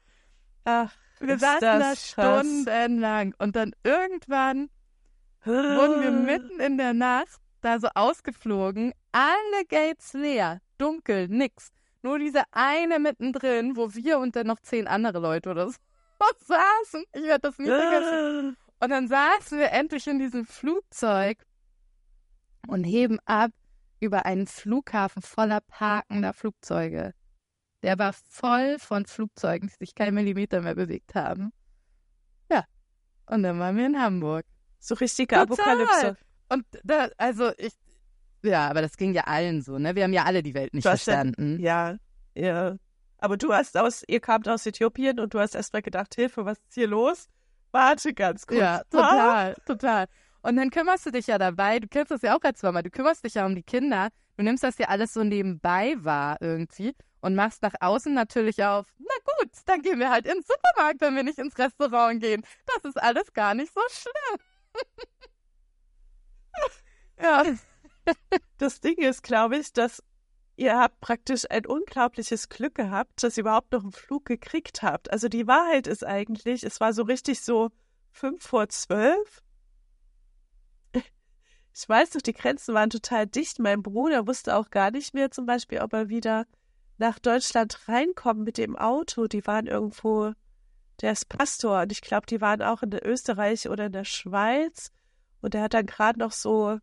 [0.64, 3.34] Ach, Wir saßen da stundenlang.
[3.38, 4.68] Und dann irgendwann
[5.44, 8.92] wurden wir mitten in der Nacht da so ausgeflogen.
[9.12, 10.60] Alle Gates leer.
[10.78, 11.70] Dunkel, nix.
[12.02, 15.76] Nur diese eine mittendrin, wo wir und dann noch zehn andere Leute oder so
[16.40, 17.04] saßen.
[17.14, 18.56] Ich werde das nie vergessen.
[18.80, 21.38] Und dann saßen wir endlich in diesem Flugzeug
[22.66, 23.50] und heben ab
[24.00, 27.14] über einen Flughafen voller parkender Flugzeuge.
[27.82, 31.52] Der war voll von Flugzeugen, die sich keinen Millimeter mehr bewegt haben.
[32.50, 32.64] Ja.
[33.26, 34.44] Und dann waren wir in Hamburg.
[34.84, 35.80] So richtige Total.
[35.80, 36.16] Apokalypse.
[36.50, 37.72] Und da, also ich,
[38.42, 39.94] ja, aber das ging ja allen so, ne?
[39.94, 41.58] Wir haben ja alle die Welt nicht ja- verstanden.
[41.58, 41.96] Ja,
[42.34, 42.76] ja.
[43.16, 46.44] Aber du hast aus, ihr kamt aus Äthiopien und du hast erst mal gedacht, Hilfe,
[46.44, 47.28] was ist hier los?
[47.72, 48.60] Warte ganz kurz.
[48.60, 50.06] Ja, total, total.
[50.42, 52.90] Und dann kümmerst du dich ja dabei, du kennst das ja auch als Mama, du
[52.90, 56.94] kümmerst dich ja um die Kinder, du nimmst das ja alles so nebenbei wahr irgendwie
[57.22, 61.16] und machst nach außen natürlich auf, na gut, dann gehen wir halt ins Supermarkt, wenn
[61.16, 62.42] wir nicht ins Restaurant gehen.
[62.66, 64.40] Das ist alles gar nicht so schlimm.
[67.20, 67.44] Ja,
[68.58, 70.02] Das Ding ist, glaube ich, dass
[70.56, 75.12] ihr habt praktisch ein unglaubliches Glück gehabt, dass ihr überhaupt noch einen Flug gekriegt habt.
[75.12, 77.70] Also die Wahrheit ist eigentlich, es war so richtig so
[78.12, 79.42] fünf vor zwölf.
[81.76, 83.58] Ich weiß noch, die Grenzen waren total dicht.
[83.58, 86.46] Mein Bruder wusste auch gar nicht mehr zum Beispiel, ob er wieder
[86.98, 89.26] nach Deutschland reinkommt mit dem Auto.
[89.26, 90.34] Die waren irgendwo,
[91.04, 94.90] der ist Pastor und ich glaube, die waren auch in Österreich oder in der Schweiz.
[95.42, 96.78] Und er hat dann gerade noch so,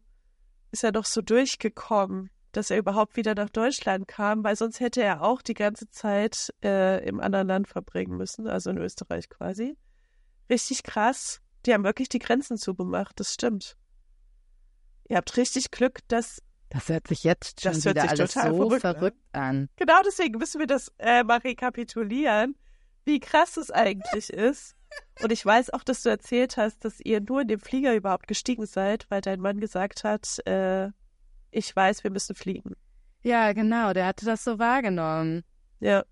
[0.69, 5.01] ist er noch so durchgekommen, dass er überhaupt wieder nach Deutschland kam, weil sonst hätte
[5.01, 9.75] er auch die ganze Zeit äh, im anderen Land verbringen müssen, also in Österreich quasi.
[10.51, 11.41] Richtig krass.
[11.65, 13.75] Die haben wirklich die Grenzen zugemacht, das stimmt.
[15.09, 18.33] Ihr habt richtig Glück, dass das hört sich jetzt schon Das hört wieder sich alles
[18.33, 18.95] total so verrückt an.
[18.95, 19.69] verrückt an.
[19.77, 22.55] Genau deswegen müssen wir das äh, mal rekapitulieren,
[23.05, 24.75] wie krass es eigentlich ist.
[25.21, 28.27] Und ich weiß auch, dass du erzählt hast, dass ihr nur in den Flieger überhaupt
[28.27, 30.89] gestiegen seid, weil dein Mann gesagt hat, äh,
[31.51, 32.75] ich weiß, wir müssen fliegen.
[33.23, 35.43] Ja, genau, der hatte das so wahrgenommen.
[35.79, 36.03] Ja.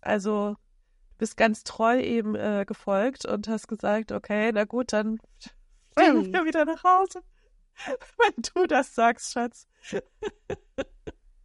[0.00, 5.18] Also, du bist ganz treu eben äh, gefolgt und hast gesagt, okay, na gut, dann
[5.96, 7.20] fliegen wir wieder nach Hause.
[8.18, 9.66] Wenn du das sagst, Schatz.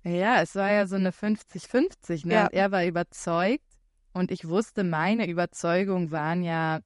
[0.03, 2.33] Ja, es war ja so eine 50-50, ne?
[2.33, 2.47] Ja.
[2.47, 3.72] Er war überzeugt
[4.13, 6.81] und ich wusste, meine Überzeugungen waren ja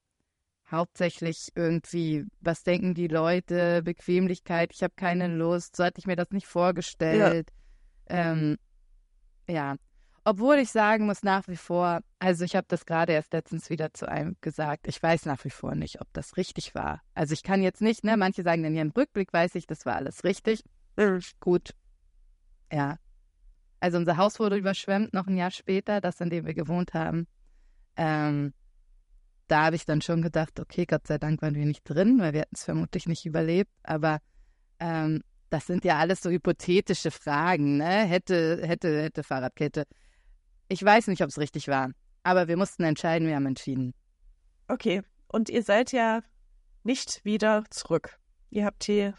[0.69, 6.15] hauptsächlich irgendwie, was denken die Leute, Bequemlichkeit, ich habe keine Lust, so hatte ich mir
[6.15, 7.51] das nicht vorgestellt.
[8.09, 8.31] Ja.
[8.31, 8.57] Ähm,
[9.47, 9.75] ja.
[10.25, 13.93] Obwohl ich sagen muss, nach wie vor, also ich habe das gerade erst letztens wieder
[13.93, 17.01] zu einem gesagt, ich weiß nach wie vor nicht, ob das richtig war.
[17.13, 19.85] Also ich kann jetzt nicht, ne, manche sagen dann ja im Rückblick weiß ich, das
[19.85, 20.63] war alles richtig.
[21.39, 21.73] Gut.
[22.71, 22.97] Ja.
[23.79, 27.27] Also unser Haus wurde überschwemmt noch ein Jahr später, das, in dem wir gewohnt haben.
[27.95, 28.53] Ähm,
[29.47, 32.33] da habe ich dann schon gedacht, okay, Gott sei Dank waren wir nicht drin, weil
[32.33, 33.71] wir hätten es vermutlich nicht überlebt.
[33.83, 34.19] Aber
[34.79, 38.05] ähm, das sind ja alles so hypothetische Fragen, ne?
[38.05, 39.85] Hätte, hätte, hätte Fahrradkette.
[40.67, 41.91] Ich weiß nicht, ob es richtig war.
[42.23, 43.93] Aber wir mussten entscheiden, wir haben entschieden.
[44.67, 45.01] Okay.
[45.27, 46.21] Und ihr seid ja
[46.83, 48.17] nicht wieder zurück.
[48.49, 49.13] Ihr habt die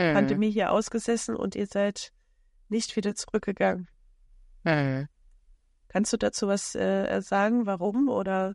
[0.00, 0.14] Mhm.
[0.14, 2.12] Pandemie hier ausgesessen und ihr seid
[2.70, 3.88] nicht wieder zurückgegangen.
[4.64, 5.08] Mhm.
[5.88, 8.08] Kannst du dazu was äh, sagen, warum?
[8.08, 8.54] Oder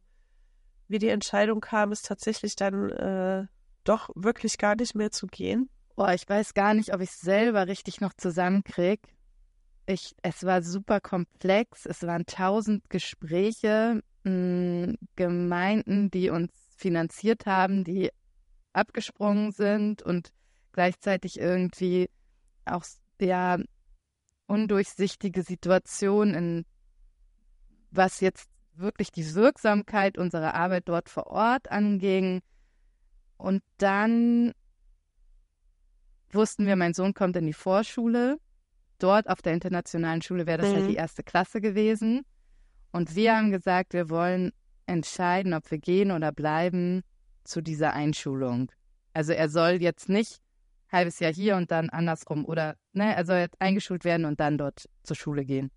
[0.88, 3.48] wie die Entscheidung kam, es tatsächlich dann äh,
[3.84, 5.70] doch wirklich gar nicht mehr zu gehen?
[5.96, 9.02] Boah, ich weiß gar nicht, ob ich es selber richtig noch zusammenkriege.
[9.86, 11.86] Ich, es war super komplex.
[11.86, 18.12] Es waren tausend Gespräche, mh, Gemeinden, die uns finanziert haben, die
[18.74, 20.32] abgesprungen sind und
[20.74, 22.10] gleichzeitig irgendwie
[22.66, 22.84] auch
[23.22, 23.58] ja
[24.48, 26.66] undurchsichtige Situation in
[27.92, 32.42] was jetzt wirklich die Wirksamkeit unserer Arbeit dort vor Ort anging.
[33.38, 34.54] Und dann
[36.32, 38.38] wussten wir, mein Sohn kommt in die Vorschule.
[39.00, 40.76] Dort auf der internationalen Schule wäre das mhm.
[40.76, 42.26] halt die erste Klasse gewesen.
[42.92, 44.52] Und wir haben gesagt, wir wollen
[44.86, 47.02] entscheiden, ob wir gehen oder bleiben
[47.44, 48.72] zu dieser Einschulung.
[49.14, 50.42] Also er soll jetzt nicht
[50.96, 54.58] halbes Jahr hier und dann andersrum oder ne, er soll jetzt eingeschult werden und dann
[54.58, 55.72] dort zur Schule gehen.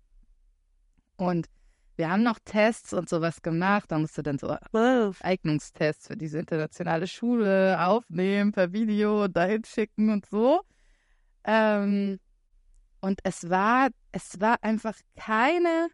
[1.17, 1.47] Und
[1.97, 3.91] wir haben noch Tests und sowas gemacht.
[3.91, 10.09] Da musst du dann so Eignungstests für diese internationale Schule aufnehmen, per Video dahin schicken
[10.09, 10.61] und so.
[11.43, 12.19] Ähm,
[13.01, 15.89] und es war, es war einfach keine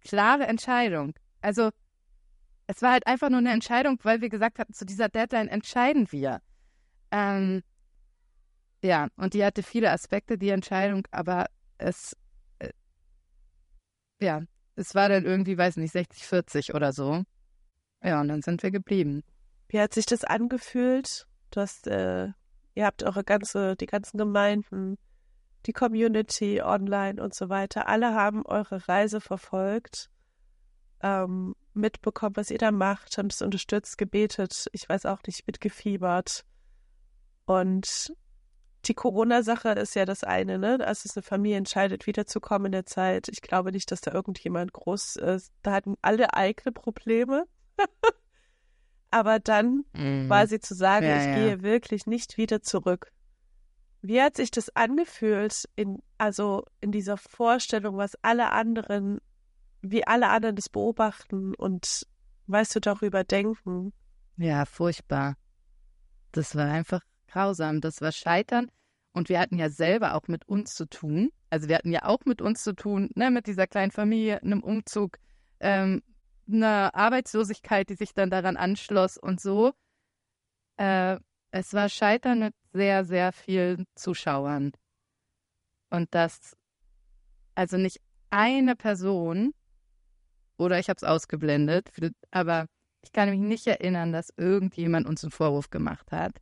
[0.00, 1.14] klare Entscheidung.
[1.40, 1.70] Also
[2.66, 6.10] es war halt einfach nur eine Entscheidung, weil wir gesagt hatten, zu dieser Deadline entscheiden
[6.10, 6.40] wir.
[7.12, 7.62] Ähm,
[8.82, 11.46] ja, und die hatte viele Aspekte, die Entscheidung, aber
[11.78, 12.16] es,
[12.58, 12.70] äh,
[14.20, 14.42] ja,
[14.76, 17.24] es war dann irgendwie, weiß nicht, 60, 40 oder so.
[18.02, 19.24] Ja, und dann sind wir geblieben.
[19.68, 21.26] Wie hat sich das angefühlt?
[21.50, 22.28] Du hast, äh,
[22.74, 24.96] ihr habt eure ganze, die ganzen Gemeinden,
[25.66, 30.08] die Community online und so weiter, alle haben eure Reise verfolgt,
[31.00, 36.44] ähm, mitbekommen, was ihr da macht, haben es unterstützt, gebetet, ich weiß auch nicht, mitgefiebert.
[37.44, 38.12] Und
[38.84, 40.78] die Corona-Sache ist ja das eine, ne?
[40.86, 43.28] Als es eine Familie entscheidet, wiederzukommen in der Zeit.
[43.28, 45.52] Ich glaube nicht, dass da irgendjemand groß ist.
[45.62, 47.46] Da hatten alle eigene Probleme.
[49.10, 50.26] Aber dann mhm.
[50.26, 51.34] quasi zu sagen, ja, ich ja.
[51.34, 53.12] gehe wirklich nicht wieder zurück.
[54.00, 59.18] Wie hat sich das angefühlt, in, also in dieser Vorstellung, was alle anderen,
[59.82, 62.06] wie alle anderen das beobachten und
[62.46, 63.92] weißt du darüber denken?
[64.36, 65.36] Ja, furchtbar.
[66.30, 67.80] Das war einfach grausam.
[67.80, 68.70] Das war Scheitern.
[69.12, 71.30] Und wir hatten ja selber auch mit uns zu tun.
[71.50, 74.62] Also wir hatten ja auch mit uns zu tun, ne, mit dieser kleinen Familie, einem
[74.62, 75.18] Umzug,
[75.60, 76.02] ähm,
[76.46, 79.72] einer Arbeitslosigkeit, die sich dann daran anschloss und so.
[80.76, 81.18] Äh,
[81.50, 84.72] es war Scheitern mit sehr, sehr vielen Zuschauern.
[85.90, 86.56] Und das,
[87.54, 89.54] also nicht eine Person,
[90.58, 91.90] oder ich habe es ausgeblendet,
[92.30, 92.66] aber
[93.02, 96.32] ich kann mich nicht erinnern, dass irgendjemand uns einen Vorwurf gemacht hat.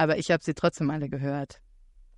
[0.00, 1.60] Aber ich habe sie trotzdem alle gehört.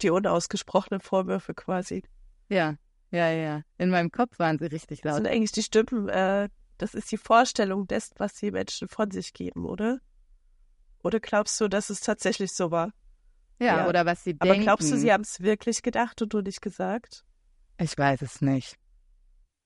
[0.03, 2.05] Die unausgesprochenen Vorwürfe quasi.
[2.49, 2.77] Ja,
[3.11, 3.63] ja, ja.
[3.77, 5.15] In meinem Kopf waren sie richtig laut.
[5.15, 9.11] Das sind eigentlich die Stimmen, äh, das ist die Vorstellung dessen, was die Menschen von
[9.11, 9.99] sich geben, oder?
[11.03, 12.93] Oder glaubst du, dass es tatsächlich so war?
[13.59, 13.89] Ja, ja.
[13.89, 14.69] oder was sie Aber denken.
[14.69, 17.25] Aber glaubst du, sie haben es wirklich gedacht und du nicht gesagt?
[17.79, 18.77] Ich weiß es nicht.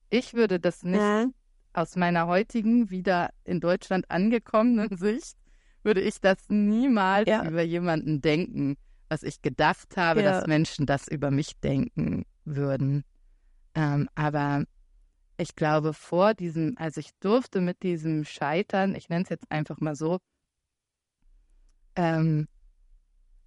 [0.08, 1.26] Ich würde das nicht ja.
[1.74, 5.36] aus meiner heutigen, wieder in Deutschland angekommenen Sicht
[5.86, 7.48] würde ich das niemals ja.
[7.48, 8.76] über jemanden denken,
[9.08, 10.32] was ich gedacht habe, ja.
[10.32, 13.04] dass Menschen das über mich denken würden.
[13.74, 14.64] Ähm, aber
[15.38, 19.80] ich glaube, vor diesem, also ich durfte mit diesem Scheitern, ich nenne es jetzt einfach
[19.80, 20.18] mal so,
[21.94, 22.48] ähm,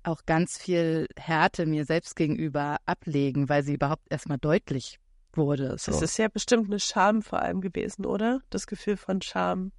[0.04, 4.99] auch ganz viel Härte mir selbst gegenüber ablegen, weil sie überhaupt erstmal deutlich
[5.34, 5.78] wurde.
[5.78, 5.91] So.
[5.91, 8.39] Das ist ja bestimmt eine Scham vor allem gewesen, oder?
[8.49, 9.73] Das Gefühl von Scham,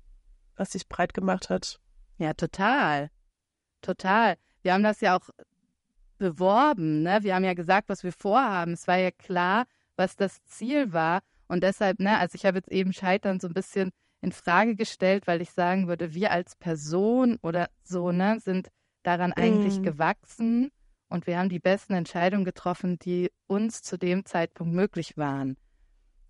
[0.57, 1.81] was sich breit gemacht hat.
[2.21, 3.11] Ja, total.
[3.81, 4.37] Total.
[4.61, 5.31] Wir haben das ja auch
[6.19, 7.21] beworben, ne?
[7.23, 8.75] Wir haben ja gesagt, was wir vorhaben.
[8.75, 9.65] Es war ja klar,
[9.97, 11.23] was das Ziel war.
[11.49, 15.27] Und deshalb, ne, also ich habe jetzt eben Scheitern so ein bisschen in Frage gestellt,
[15.27, 18.69] weil ich sagen würde, wir als Person oder so, ne, sind
[19.03, 19.83] daran eigentlich mm.
[19.83, 20.71] gewachsen
[21.09, 25.57] und wir haben die besten Entscheidungen getroffen, die uns zu dem Zeitpunkt möglich waren.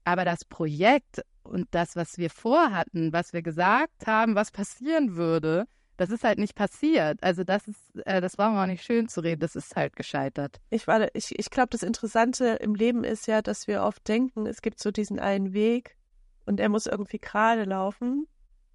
[0.04, 5.66] Aber das Projekt und das, was wir vorhatten, was wir gesagt haben, was passieren würde,
[6.00, 7.22] das ist halt nicht passiert.
[7.22, 9.96] Also das ist, äh, das brauchen wir auch nicht schön zu reden, das ist halt
[9.96, 10.58] gescheitert.
[10.70, 14.46] Ich war, ich, ich glaube, das Interessante im Leben ist ja, dass wir oft denken,
[14.46, 15.98] es gibt so diesen einen Weg
[16.46, 18.26] und er muss irgendwie gerade laufen.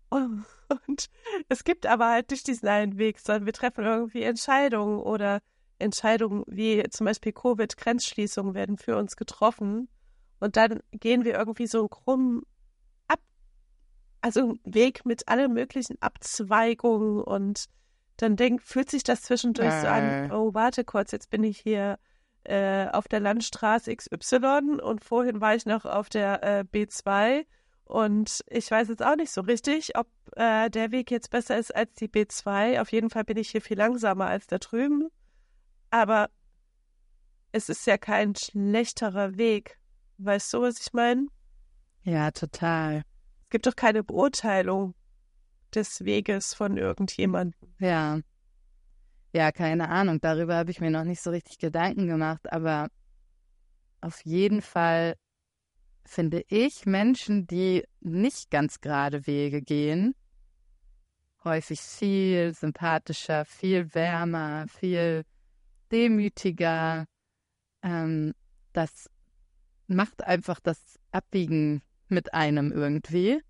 [0.09, 1.09] Und
[1.49, 5.39] es gibt aber halt nicht diesen einen Weg, sondern wir treffen irgendwie Entscheidungen oder
[5.80, 9.89] Entscheidungen wie zum Beispiel Covid-Grenzschließungen werden für uns getroffen.
[10.39, 12.43] Und dann gehen wir irgendwie so krummen
[14.26, 17.65] also ein Weg mit allen möglichen Abzweigungen und
[18.17, 19.82] dann denkt, fühlt sich das zwischendurch äh.
[19.82, 21.99] so an, oh, warte kurz, jetzt bin ich hier
[22.43, 27.45] äh, auf der Landstraße XY und vorhin war ich noch auf der äh, B2
[27.84, 31.76] Und ich weiß jetzt auch nicht so richtig, ob äh, der Weg jetzt besser ist
[31.76, 32.82] als die B2.
[32.82, 35.09] Auf jeden Fall bin ich hier viel langsamer als da drüben.
[35.91, 36.32] Aber
[37.51, 39.78] es ist ja kein schlechterer Weg.
[40.17, 41.28] Weißt du, was ich meine?
[42.01, 43.03] Ja, total.
[43.46, 44.96] Es gibt doch keine Beurteilung
[45.74, 47.70] des Weges von irgendjemandem.
[47.80, 48.20] Ja.
[49.34, 50.20] Ja, keine Ahnung.
[50.20, 52.89] Darüber habe ich mir noch nicht so richtig Gedanken gemacht, aber
[54.02, 55.16] auf jeden Fall
[56.06, 60.16] finde ich Menschen, die nicht ganz gerade Wege gehen,
[61.43, 65.24] häufig viel sympathischer, viel wärmer, viel
[65.91, 67.06] demütiger.
[67.84, 68.34] Ähm,
[68.74, 69.10] das
[69.88, 71.82] macht einfach das Abbiegen
[72.16, 73.41] mit einem irgendwie.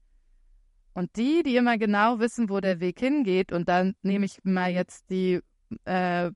[0.94, 4.72] Und die, die immer genau wissen, wo der Weg hingeht, und dann nehme ich mal
[4.72, 5.40] jetzt die
[5.86, 6.32] äh,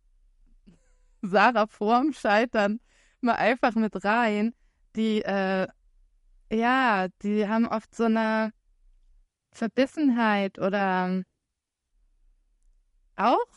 [1.22, 2.80] Sarah vorm Scheitern
[3.22, 4.54] mal einfach mit rein,
[4.96, 5.68] die, äh,
[6.52, 8.52] ja, die haben oft so eine
[9.52, 11.24] Verbissenheit oder
[13.16, 13.48] auch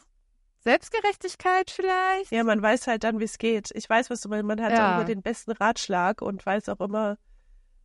[0.60, 2.30] Selbstgerechtigkeit vielleicht.
[2.30, 3.70] Ja, man weiß halt dann, wie es geht.
[3.74, 4.46] Ich weiß, was du meinst.
[4.46, 4.86] Man hat Ja.
[4.86, 7.16] auch immer den besten Ratschlag und weiß auch immer,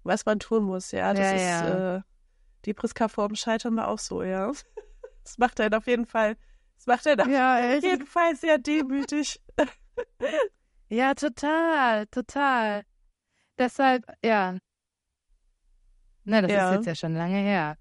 [0.08, 0.92] was man tun muss.
[0.92, 1.98] Ja, das Ja, ist ja.
[1.98, 2.02] Äh,
[2.66, 4.52] die Priska vorm Scheitern war auch so, ja.
[5.24, 6.38] Das macht einen auf jeden Fall,
[6.78, 7.84] das macht einen auf Ja, echt.
[7.84, 9.42] jeden Fall sehr demütig.
[10.90, 12.84] Ja, total, total.
[13.58, 14.58] Deshalb, ja.
[16.24, 16.70] Na, das Ja.
[16.70, 17.78] ist jetzt ja schon lange her.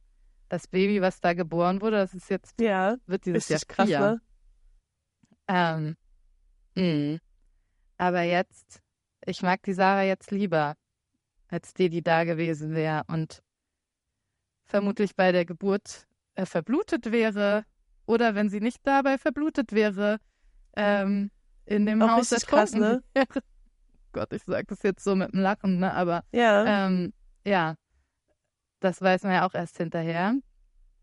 [0.49, 4.21] Das Baby, was da geboren wurde, das ist jetzt, Ja, wird dieses Jahr krass, ne?
[5.47, 5.97] Ähm,
[6.75, 7.19] mh.
[7.99, 8.81] Aber jetzt,
[9.25, 10.75] ich mag die Sarah jetzt lieber,
[11.49, 13.43] als die, die da gewesen wäre und
[14.67, 17.65] vermutlich bei der Geburt äh, verblutet wäre
[18.07, 20.19] oder wenn sie nicht dabei verblutet wäre,
[20.77, 21.31] ähm,
[21.65, 23.03] in dem Auch Haus richtig krass, ertrunken ne?
[23.15, 23.43] wäre.
[24.13, 25.93] Gott, ich sage das jetzt so mit dem Lachen, ne?
[25.93, 27.13] Aber Ja, ähm,
[27.45, 27.77] ja,
[28.81, 30.35] das weiß man ja auch erst hinterher.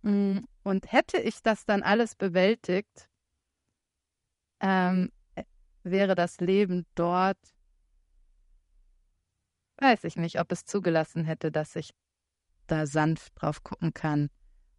[0.02, 3.10] Mm, Und hätte ich das dann alles bewältigt,
[4.62, 5.44] ähm, äh,
[5.84, 7.38] wäre das Leben dort,
[9.84, 11.92] weiß ich nicht, ob es zugelassen hätte, dass ich
[12.68, 14.30] da sanft drauf gucken kann.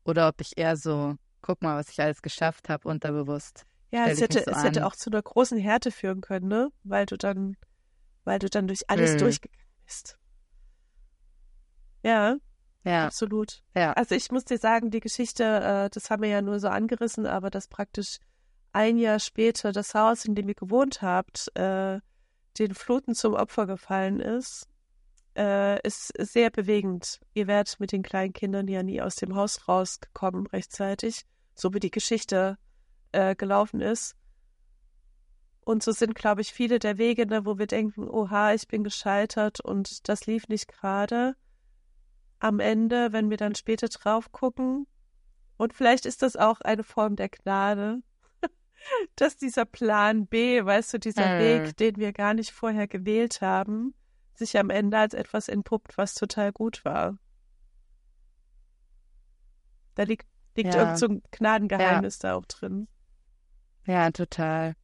[0.04, 3.64] Oder ob ich eher so, guck mal, was ich alles geschafft habe, unterbewusst.
[3.90, 6.70] ja, es hätte, so es hätte auch zu einer großen Härte führen können, ne?
[6.82, 7.56] Weil du dann,
[8.24, 9.18] weil du dann durch alles Mhm.
[9.18, 10.18] durchgegangen bist.
[12.02, 12.36] Ja,
[12.84, 13.62] Ja, absolut.
[13.74, 13.92] ja.
[13.94, 17.26] Also ich muss dir sagen, die Geschichte, äh, das haben wir ja nur so angerissen,
[17.26, 18.18] aber dass praktisch
[18.72, 22.00] ein Jahr später das Haus, in dem ihr gewohnt habt, äh,
[22.58, 24.68] den Fluten zum Opfer gefallen ist,
[25.36, 27.20] äh, ist sehr bewegend.
[27.34, 31.24] Ihr werdet mit den kleinen Kindern ja nie aus dem Haus rausgekommen rechtzeitig,
[31.54, 32.58] so wie die Geschichte
[33.12, 34.16] äh, gelaufen ist.
[35.60, 38.84] Und so sind, glaube ich, viele der Wege, ne, wo wir denken, oha, ich bin
[38.84, 41.36] gescheitert und das lief nicht gerade
[42.38, 44.86] am Ende, wenn wir dann später drauf gucken.
[45.56, 48.02] Und vielleicht ist das auch eine Form der Gnade,
[49.16, 51.38] dass dieser Plan B, weißt du, dieser Mhm.
[51.38, 53.94] Weg, den wir gar nicht vorher gewählt haben,
[54.38, 57.16] sich am Ende als etwas entpuppt, was total gut war.
[59.94, 60.26] Da liegt,
[60.56, 60.80] liegt Ja.
[60.80, 62.88] irgend so ein Gnadengeheimnis da auch drin.
[63.86, 64.74] Ja, total.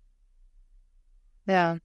[1.47, 1.79] Ja.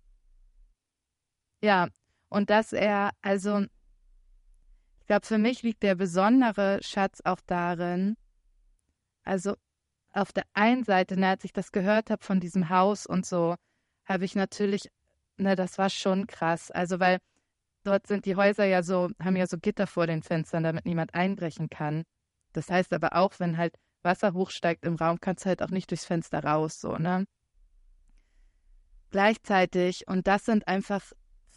[1.61, 1.87] Ja,
[2.29, 3.65] und dass er, also,
[4.99, 8.17] ich glaube, für mich liegt der besondere Schatz auch darin,
[9.23, 9.55] also
[10.13, 13.55] auf der einen Seite, ne, als ich das gehört habe von diesem Haus und so,
[14.05, 14.89] habe ich natürlich,
[15.37, 16.71] ne, das war schon krass.
[16.71, 17.19] Also, weil
[17.85, 21.13] dort sind die Häuser ja so, haben ja so Gitter vor den Fenstern, damit niemand
[21.13, 22.03] einbrechen kann.
[22.53, 25.89] Das heißt aber auch, wenn halt Wasser hochsteigt im Raum, kannst du halt auch nicht
[25.91, 27.25] durchs Fenster raus, so, ne?
[29.11, 31.01] Gleichzeitig, und das sind einfach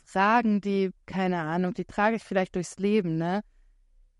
[0.05, 3.43] Fragen, die, keine Ahnung, die trage ich vielleicht durchs Leben, ne?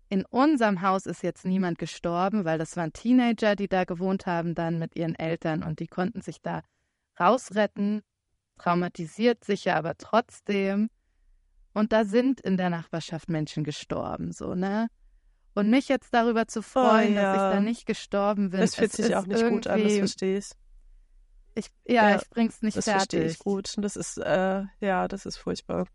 [0.09, 4.55] In unserem Haus ist jetzt niemand gestorben, weil das waren Teenager, die da gewohnt haben,
[4.55, 6.63] dann mit ihren Eltern und die konnten sich da
[7.19, 8.01] rausretten,
[8.57, 10.89] traumatisiert sicher, aber trotzdem.
[11.79, 14.89] Und da sind in der Nachbarschaft Menschen gestorben, so, ne?
[15.53, 17.33] Und mich jetzt darüber zu freuen, dass ja.
[17.49, 18.59] ich da nicht gestorben bin.
[18.59, 20.51] Das fühlt sich ist auch nicht gut an, das verstehe ich.
[21.55, 22.99] Ich, ja, Ja, ich bring's nicht Das fertig.
[22.99, 23.73] verstehe ich gut.
[23.77, 25.87] Und das ist, äh, ja, das ist furchtbar.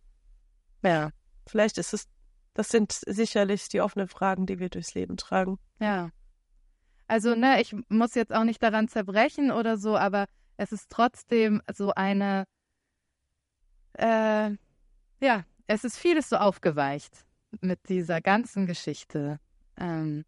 [0.83, 1.11] Ja,
[1.47, 2.09] Vielleicht ist es,
[2.55, 5.59] das sind sicherlich die offenen Fragen, die wir durchs Leben tragen.
[5.81, 6.09] ja.
[7.07, 10.25] Also, ne, ich muss jetzt auch nicht daran zerbrechen oder so, aber
[10.57, 12.47] es ist trotzdem so eine,
[13.99, 14.53] äh,
[15.21, 17.25] ja, es ist vieles so aufgeweicht
[17.61, 19.39] mit dieser ganzen Geschichte.
[19.79, 20.25] Ähm,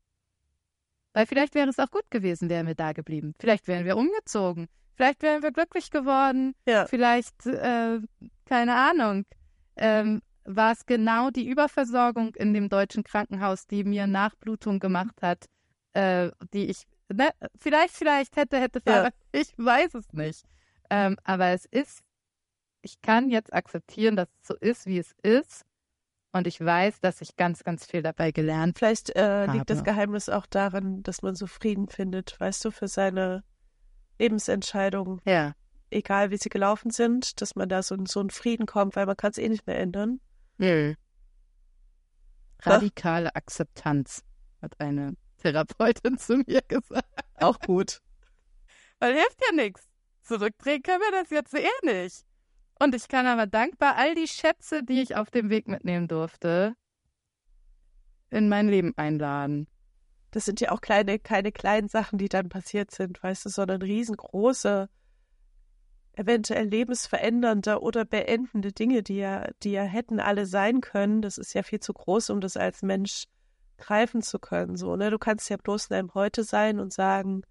[1.13, 3.35] weil vielleicht wäre es auch gut gewesen, wären wir da geblieben.
[3.39, 4.69] Vielleicht wären wir umgezogen.
[4.95, 6.55] Vielleicht wären wir glücklich geworden.
[6.67, 6.87] Ja.
[6.87, 8.01] Vielleicht, äh,
[8.45, 9.25] keine Ahnung.
[9.77, 15.47] Ähm, war es genau die Überversorgung in dem deutschen Krankenhaus, die mir Nachblutung gemacht hat,
[15.93, 19.11] äh, die ich, ne, vielleicht, vielleicht hätte, hätte, Ja.
[19.33, 20.45] ich weiß es nicht.
[20.89, 22.03] Ähm, aber es ist,
[22.87, 25.65] ich kann jetzt akzeptieren, dass es so ist, wie es ist.
[26.31, 29.83] Und ich weiß, dass ich ganz, ganz viel dabei gelernt Vielleicht äh, liegt das.
[29.83, 33.43] Geheimnis auch darin, dass man so Frieden findet, weißt du, für seine
[34.19, 35.21] Lebensentscheidungen.
[35.25, 35.55] Ja.
[35.91, 39.07] egal wie sie gelaufen sind, dass man da so, in so einen Frieden kommt, weil
[39.07, 40.21] man kann es eh nicht mehr ändern.
[42.63, 44.23] Radikale Akzeptanz,
[44.63, 47.05] hat eine Therapeutin zu mir gesagt.
[47.41, 48.01] Auch gut.
[49.01, 49.89] Weil hilft ja nichts.
[50.23, 52.26] Zurückdrehen können wir das jetzt eh nicht.
[52.79, 56.75] Und ich kann aber dankbar all die Schätze, die ich auf dem Weg mitnehmen durfte,
[58.31, 59.67] in mein Leben einladen.
[60.31, 63.81] Das sind ja auch kleine, keine kleinen Sachen, die dann passiert sind, weißt du, sondern
[63.81, 64.91] riesengroße,
[66.13, 71.23] eventuell lebensverändernde oder beendende Dinge, die ja, die ja hätten alle sein können.
[71.23, 73.25] Das ist ja viel zu groß, um das als Mensch
[73.79, 74.77] greifen zu können.
[74.77, 75.11] So, ne?
[75.11, 77.43] Du kannst ja bloß in deinem Heute sein und sagen,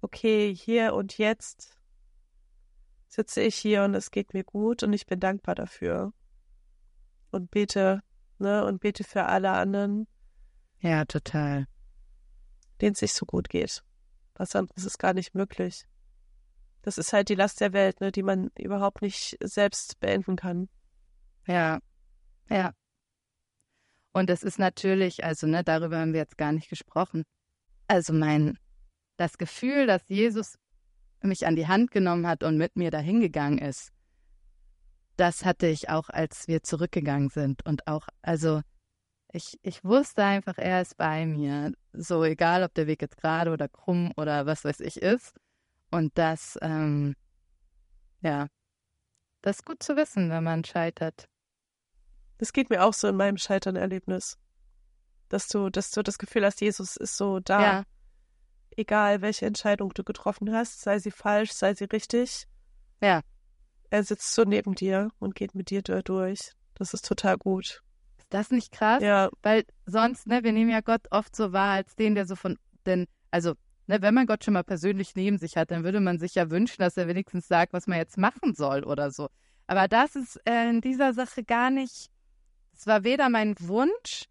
[0.00, 1.81] okay, hier und jetzt
[3.12, 6.14] sitze ich hier und es geht mir gut und ich bin dankbar dafür.
[7.30, 8.02] Und bete,
[8.38, 10.06] ne, und bete für alle anderen,
[10.80, 11.66] Ja, total.
[12.80, 13.84] denen es sich so gut geht.
[14.34, 15.84] Was anderes ist gar nicht möglich.
[16.80, 20.68] Das ist halt die Last der Welt, ne, die man überhaupt nicht selbst beenden kann.
[21.46, 21.80] Ja,
[22.48, 22.72] ja.
[24.12, 27.24] Und es ist natürlich, also ne, darüber haben wir jetzt gar nicht gesprochen.
[27.88, 28.58] Also mein,
[29.18, 30.58] das Gefühl, dass Jesus
[31.24, 33.92] mich an die Hand genommen hat und mit mir dahin gegangen ist,
[35.16, 37.64] das hatte ich auch, als wir zurückgegangen sind.
[37.66, 38.62] Und auch, also
[39.32, 41.72] ich, ich wusste einfach, er ist bei mir.
[41.92, 45.34] So egal, ob der Weg jetzt gerade oder krumm oder was weiß ich ist.
[45.90, 47.14] Und das, ähm,
[48.20, 48.48] ja,
[49.42, 51.28] das ist gut zu wissen, wenn man scheitert.
[52.38, 54.38] Das geht mir auch so in meinem Scheitern-Erlebnis.
[55.28, 57.62] Dass du, dass du das Gefühl hast, Jesus ist so da.
[57.62, 57.82] Ja,
[58.76, 62.46] Egal, welche Entscheidung du getroffen hast, sei sie falsch, sei sie richtig.
[63.02, 63.20] Ja.
[63.90, 66.52] Er sitzt so neben dir und geht mit dir da durch.
[66.74, 67.82] Das ist total gut.
[68.18, 69.02] ist das nicht krass?
[69.02, 72.34] Ja, Weil sonst, ne, wir nehmen ja Gott oft so wahr als den, der so
[72.34, 73.54] von, denn, also,
[73.86, 76.50] ne, wenn man Gott schon mal persönlich neben sich hat, dann würde man sich ja
[76.50, 79.28] wünschen, dass er wenigstens sagt, was man jetzt machen soll oder so.
[79.66, 82.08] Aber das ist äh, in dieser Sache gar nicht,
[82.74, 84.24] es war weder mein Wunsch,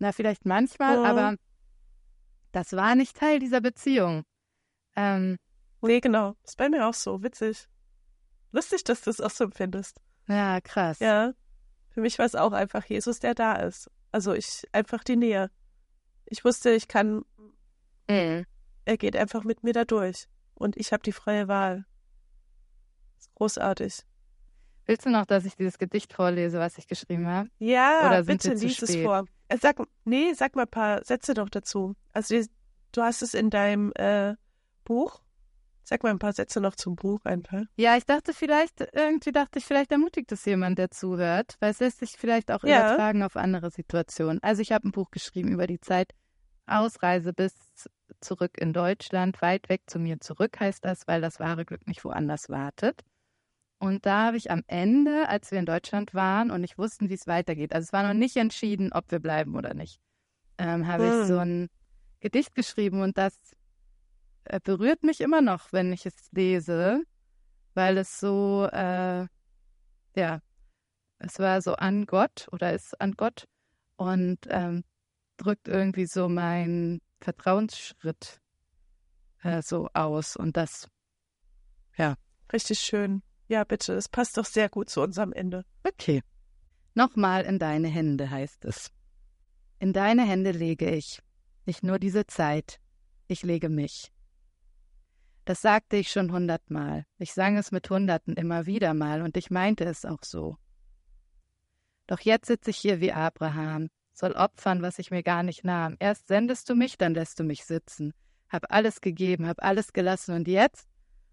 [0.00, 1.04] na, vielleicht manchmal, Mhm.
[1.04, 1.36] aber
[2.52, 4.24] das war nicht Teil dieser Beziehung.
[4.96, 5.36] Ähm,
[5.82, 6.34] nee, genau.
[6.44, 7.22] Ist bei mir auch so.
[7.22, 7.68] Witzig.
[8.52, 10.00] Lustig, dass du es auch so empfindest.
[10.26, 10.98] ja, krass.
[10.98, 11.32] Ja.
[11.90, 13.90] Für mich war es auch einfach Jesus, der da ist.
[14.12, 15.50] Also ich, einfach die Nähe.
[16.26, 17.24] Ich wusste, ich kann,
[18.08, 18.44] Mhm.
[18.84, 20.26] er geht einfach mit mir da durch.
[20.54, 21.84] Und ich habe die freie Wahl.
[23.18, 24.00] Ist großartig.
[24.86, 27.48] Willst du noch, dass ich dieses Gedicht vorlese, was ich geschrieben habe?
[27.58, 29.24] Ja, bitte lies es vor.
[29.58, 31.94] Sag, nee, sag mal ein paar Sätze noch dazu.
[32.12, 32.40] Also
[32.92, 34.34] du hast es in deinem äh,
[34.84, 35.20] Buch.
[35.82, 37.62] Sag mal ein paar Sätze noch zum Buch einfach.
[37.76, 41.80] Ja, ich dachte vielleicht, irgendwie dachte ich, vielleicht ermutigt es jemand, der zuhört, weil es
[41.80, 42.82] lässt sich vielleicht auch Ja.
[42.82, 44.40] übertragen auf andere Situationen.
[44.42, 46.12] Also ich habe ein Buch geschrieben über die Zeit
[46.66, 47.54] Ausreise bis
[48.20, 52.04] zurück in Deutschland, weit weg zu mir zurück heißt das, weil das wahre Glück nicht
[52.04, 53.02] woanders wartet.
[53.80, 57.14] Und da habe ich am Ende, als wir in Deutschland waren und nicht wussten, wie
[57.14, 59.98] es weitergeht, also es war noch nicht entschieden, ob wir bleiben oder nicht,
[60.58, 61.22] ähm, habe Hm.
[61.22, 61.68] ich so ein
[62.20, 63.34] Gedicht geschrieben und das
[64.44, 67.02] äh, berührt mich immer noch, wenn ich es lese,
[67.72, 69.26] weil es so, äh,
[70.14, 70.42] ja,
[71.18, 73.44] es war so an Gott oder ist an Gott
[73.96, 74.84] und ähm,
[75.38, 78.42] drückt irgendwie so meinen Vertrauensschritt
[79.42, 80.86] äh, so aus und das,
[82.52, 83.22] Richtig schön.
[83.50, 83.94] Ja, bitte.
[83.94, 85.64] Es passt doch sehr gut zu unserem Ende.
[85.82, 86.22] okay.
[86.94, 88.92] Nochmal in deine Hände heißt es.
[89.80, 91.20] In deine Hände lege ich
[91.66, 92.80] nicht nur diese Zeit,
[93.26, 94.12] ich lege mich.
[95.46, 97.06] Das sagte ich schon hundertmal.
[97.18, 100.56] Ich sang es mit Hunderten immer wieder mal und ich meinte es auch so.
[102.06, 105.96] Doch jetzt sitze ich hier wie Abraham, soll opfern, was ich mir gar nicht nahm.
[105.98, 108.12] Erst sendest du mich, dann lässt du mich sitzen.
[108.48, 110.88] Hab alles gegeben, hab alles gelassen und jetzt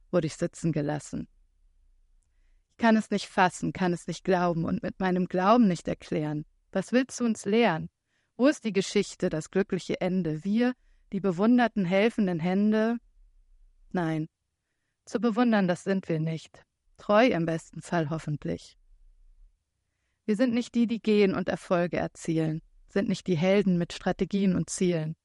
[0.10, 1.28] wurde ich sitzen gelassen.
[2.78, 6.46] Ich kann es nicht fassen, kann es nicht glauben und mit meinem Glauben nicht erklären.
[6.72, 7.90] Was willst du uns lehren?
[8.36, 10.44] Wo ist die Geschichte, das glückliche Ende?
[10.44, 10.76] Wir,
[11.12, 13.00] die bewunderten, helfenden Hände?
[13.90, 14.28] Nein,
[15.06, 16.64] zu bewundern, das sind wir nicht.
[16.98, 18.78] Treu im besten Fall hoffentlich.
[20.26, 24.56] Wir sind nicht die, die gehen und Erfolge erzielen, sind nicht die Helden mit Strategien
[24.56, 25.16] und Zielen.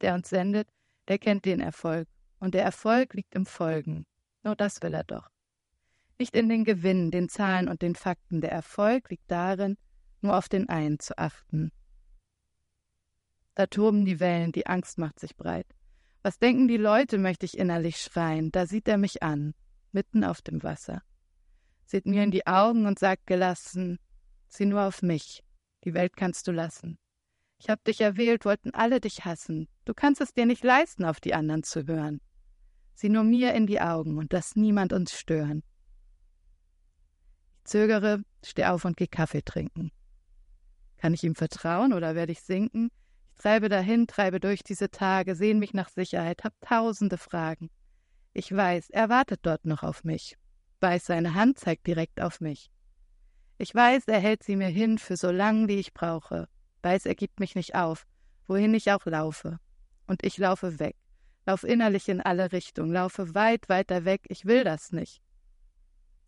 [0.00, 0.70] Der uns sendet,
[1.08, 2.08] der kennt den Erfolg,
[2.38, 4.06] und der Erfolg liegt im Folgen.
[4.42, 5.33] Nur das will er doch.
[6.18, 8.40] Nicht in den Gewinnen, den Zahlen und den Fakten.
[8.40, 9.76] Der Erfolg liegt darin,
[10.20, 11.72] nur auf den einen zu achten.
[13.54, 15.66] Da toben die Wellen, die Angst macht sich breit.
[16.22, 18.50] Was denken die Leute, möchte ich innerlich schreien.
[18.50, 19.54] Da sieht er mich an,
[19.92, 21.02] mitten auf dem Wasser.
[21.84, 23.98] Sieht mir in die Augen und sagt gelassen,
[24.48, 25.44] sieh nur auf mich.
[25.84, 26.98] Die Welt kannst du lassen.
[27.58, 29.68] Ich hab dich erwählt, wollten alle dich hassen.
[29.84, 32.20] Du kannst es dir nicht leisten, auf die anderen zu hören.
[32.94, 35.62] Sieh nur mir in die Augen und lass niemand uns stören.
[37.64, 39.90] Zögere, steh auf und geh Kaffee trinken.
[40.98, 42.90] Kann ich ihm vertrauen oder werde ich sinken?
[43.36, 47.70] Ich treibe dahin, treibe durch diese Tage, sehn mich nach Sicherheit, hab tausende Fragen.
[48.32, 50.36] Ich weiß, er wartet dort noch auf mich.
[50.80, 52.70] Weiß, seine Hand zeigt direkt auf mich.
[53.58, 56.48] Ich weiß, er hält sie mir hin für so lang, wie ich brauche.
[56.82, 58.06] Weiß, er gibt mich nicht auf,
[58.46, 59.58] wohin ich auch laufe.
[60.06, 60.96] Und ich laufe weg,
[61.46, 65.22] lauf innerlich in alle Richtungen, laufe weit, weiter weg, ich will das nicht.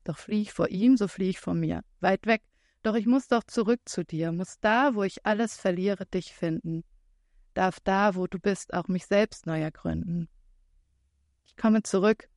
[0.07, 2.43] Doch flieh ich vor ihm, so flieh ich vor mir, weit weg,
[2.83, 6.85] doch ich muss doch zurück zu dir, muss da, wo ich alles verliere, dich finden
[7.57, 10.29] darf da, wo du bist, auch mich selbst neu ergründen.
[11.47, 12.29] Ich komme zurück,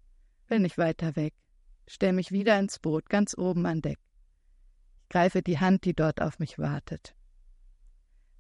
[0.48, 1.34] will nicht weiter weg,
[1.88, 4.00] stell mich wieder ins Boot, ganz oben an Deck.
[5.04, 7.16] Ich greife die Hand, die dort auf mich wartet.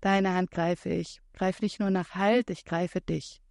[0.02, 3.42] Deine Hand greife ich, greif nicht nur nach Halt, ich greife dich.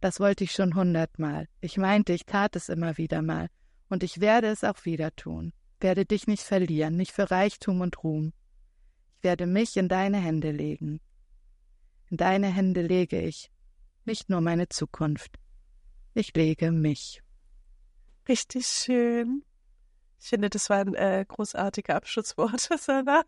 [0.00, 1.48] Das wollte ich schon hundertmal.
[1.60, 3.48] Ich meinte, ich tat es immer wieder mal,
[3.92, 8.02] und ich werde es auch wieder tun, werde dich nicht verlieren, nicht für Reichtum und
[8.02, 8.32] Ruhm.
[9.18, 11.00] Ich werde mich in deine Hände legen,
[12.08, 13.50] in deine Hände lege ich
[14.04, 15.38] nicht nur meine Zukunft,
[16.14, 17.22] ich lege mich.
[18.28, 19.44] Richtig schön.
[20.18, 23.24] Ich finde, das waren äh, großartige Abschlussworte, Sarah.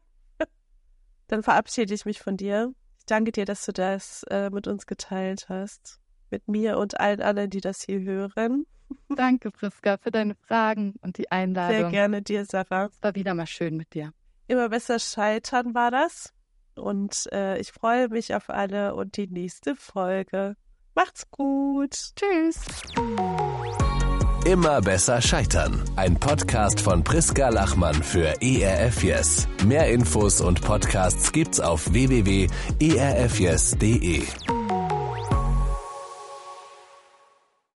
[1.27, 2.73] Dann verabschiede ich mich von dir.
[2.99, 6.01] Ich danke dir, dass du das äh, mit uns geteilt hast.
[6.31, 8.66] Mit mir und allen anderen, die das hier hören.
[9.09, 11.77] Danke, Priska, für deine Fragen und die Einladung.
[11.77, 12.87] Sehr gerne dir, Sarah.
[12.87, 14.12] Es war wieder mal schön mit dir.
[14.47, 16.33] Immer besser scheitern war das.
[16.77, 20.57] Und äh, ich freue mich auf alle und die nächste Folge.
[20.95, 21.95] Macht's gut.
[22.16, 22.61] Tschüss.
[24.45, 25.83] Immer besser scheitern.
[25.97, 29.49] Ein Podcast von Priska Lachmann für ERF Yes.
[29.64, 32.55] Mehr Infos und Podcasts gibt's auf www.erfyes.de.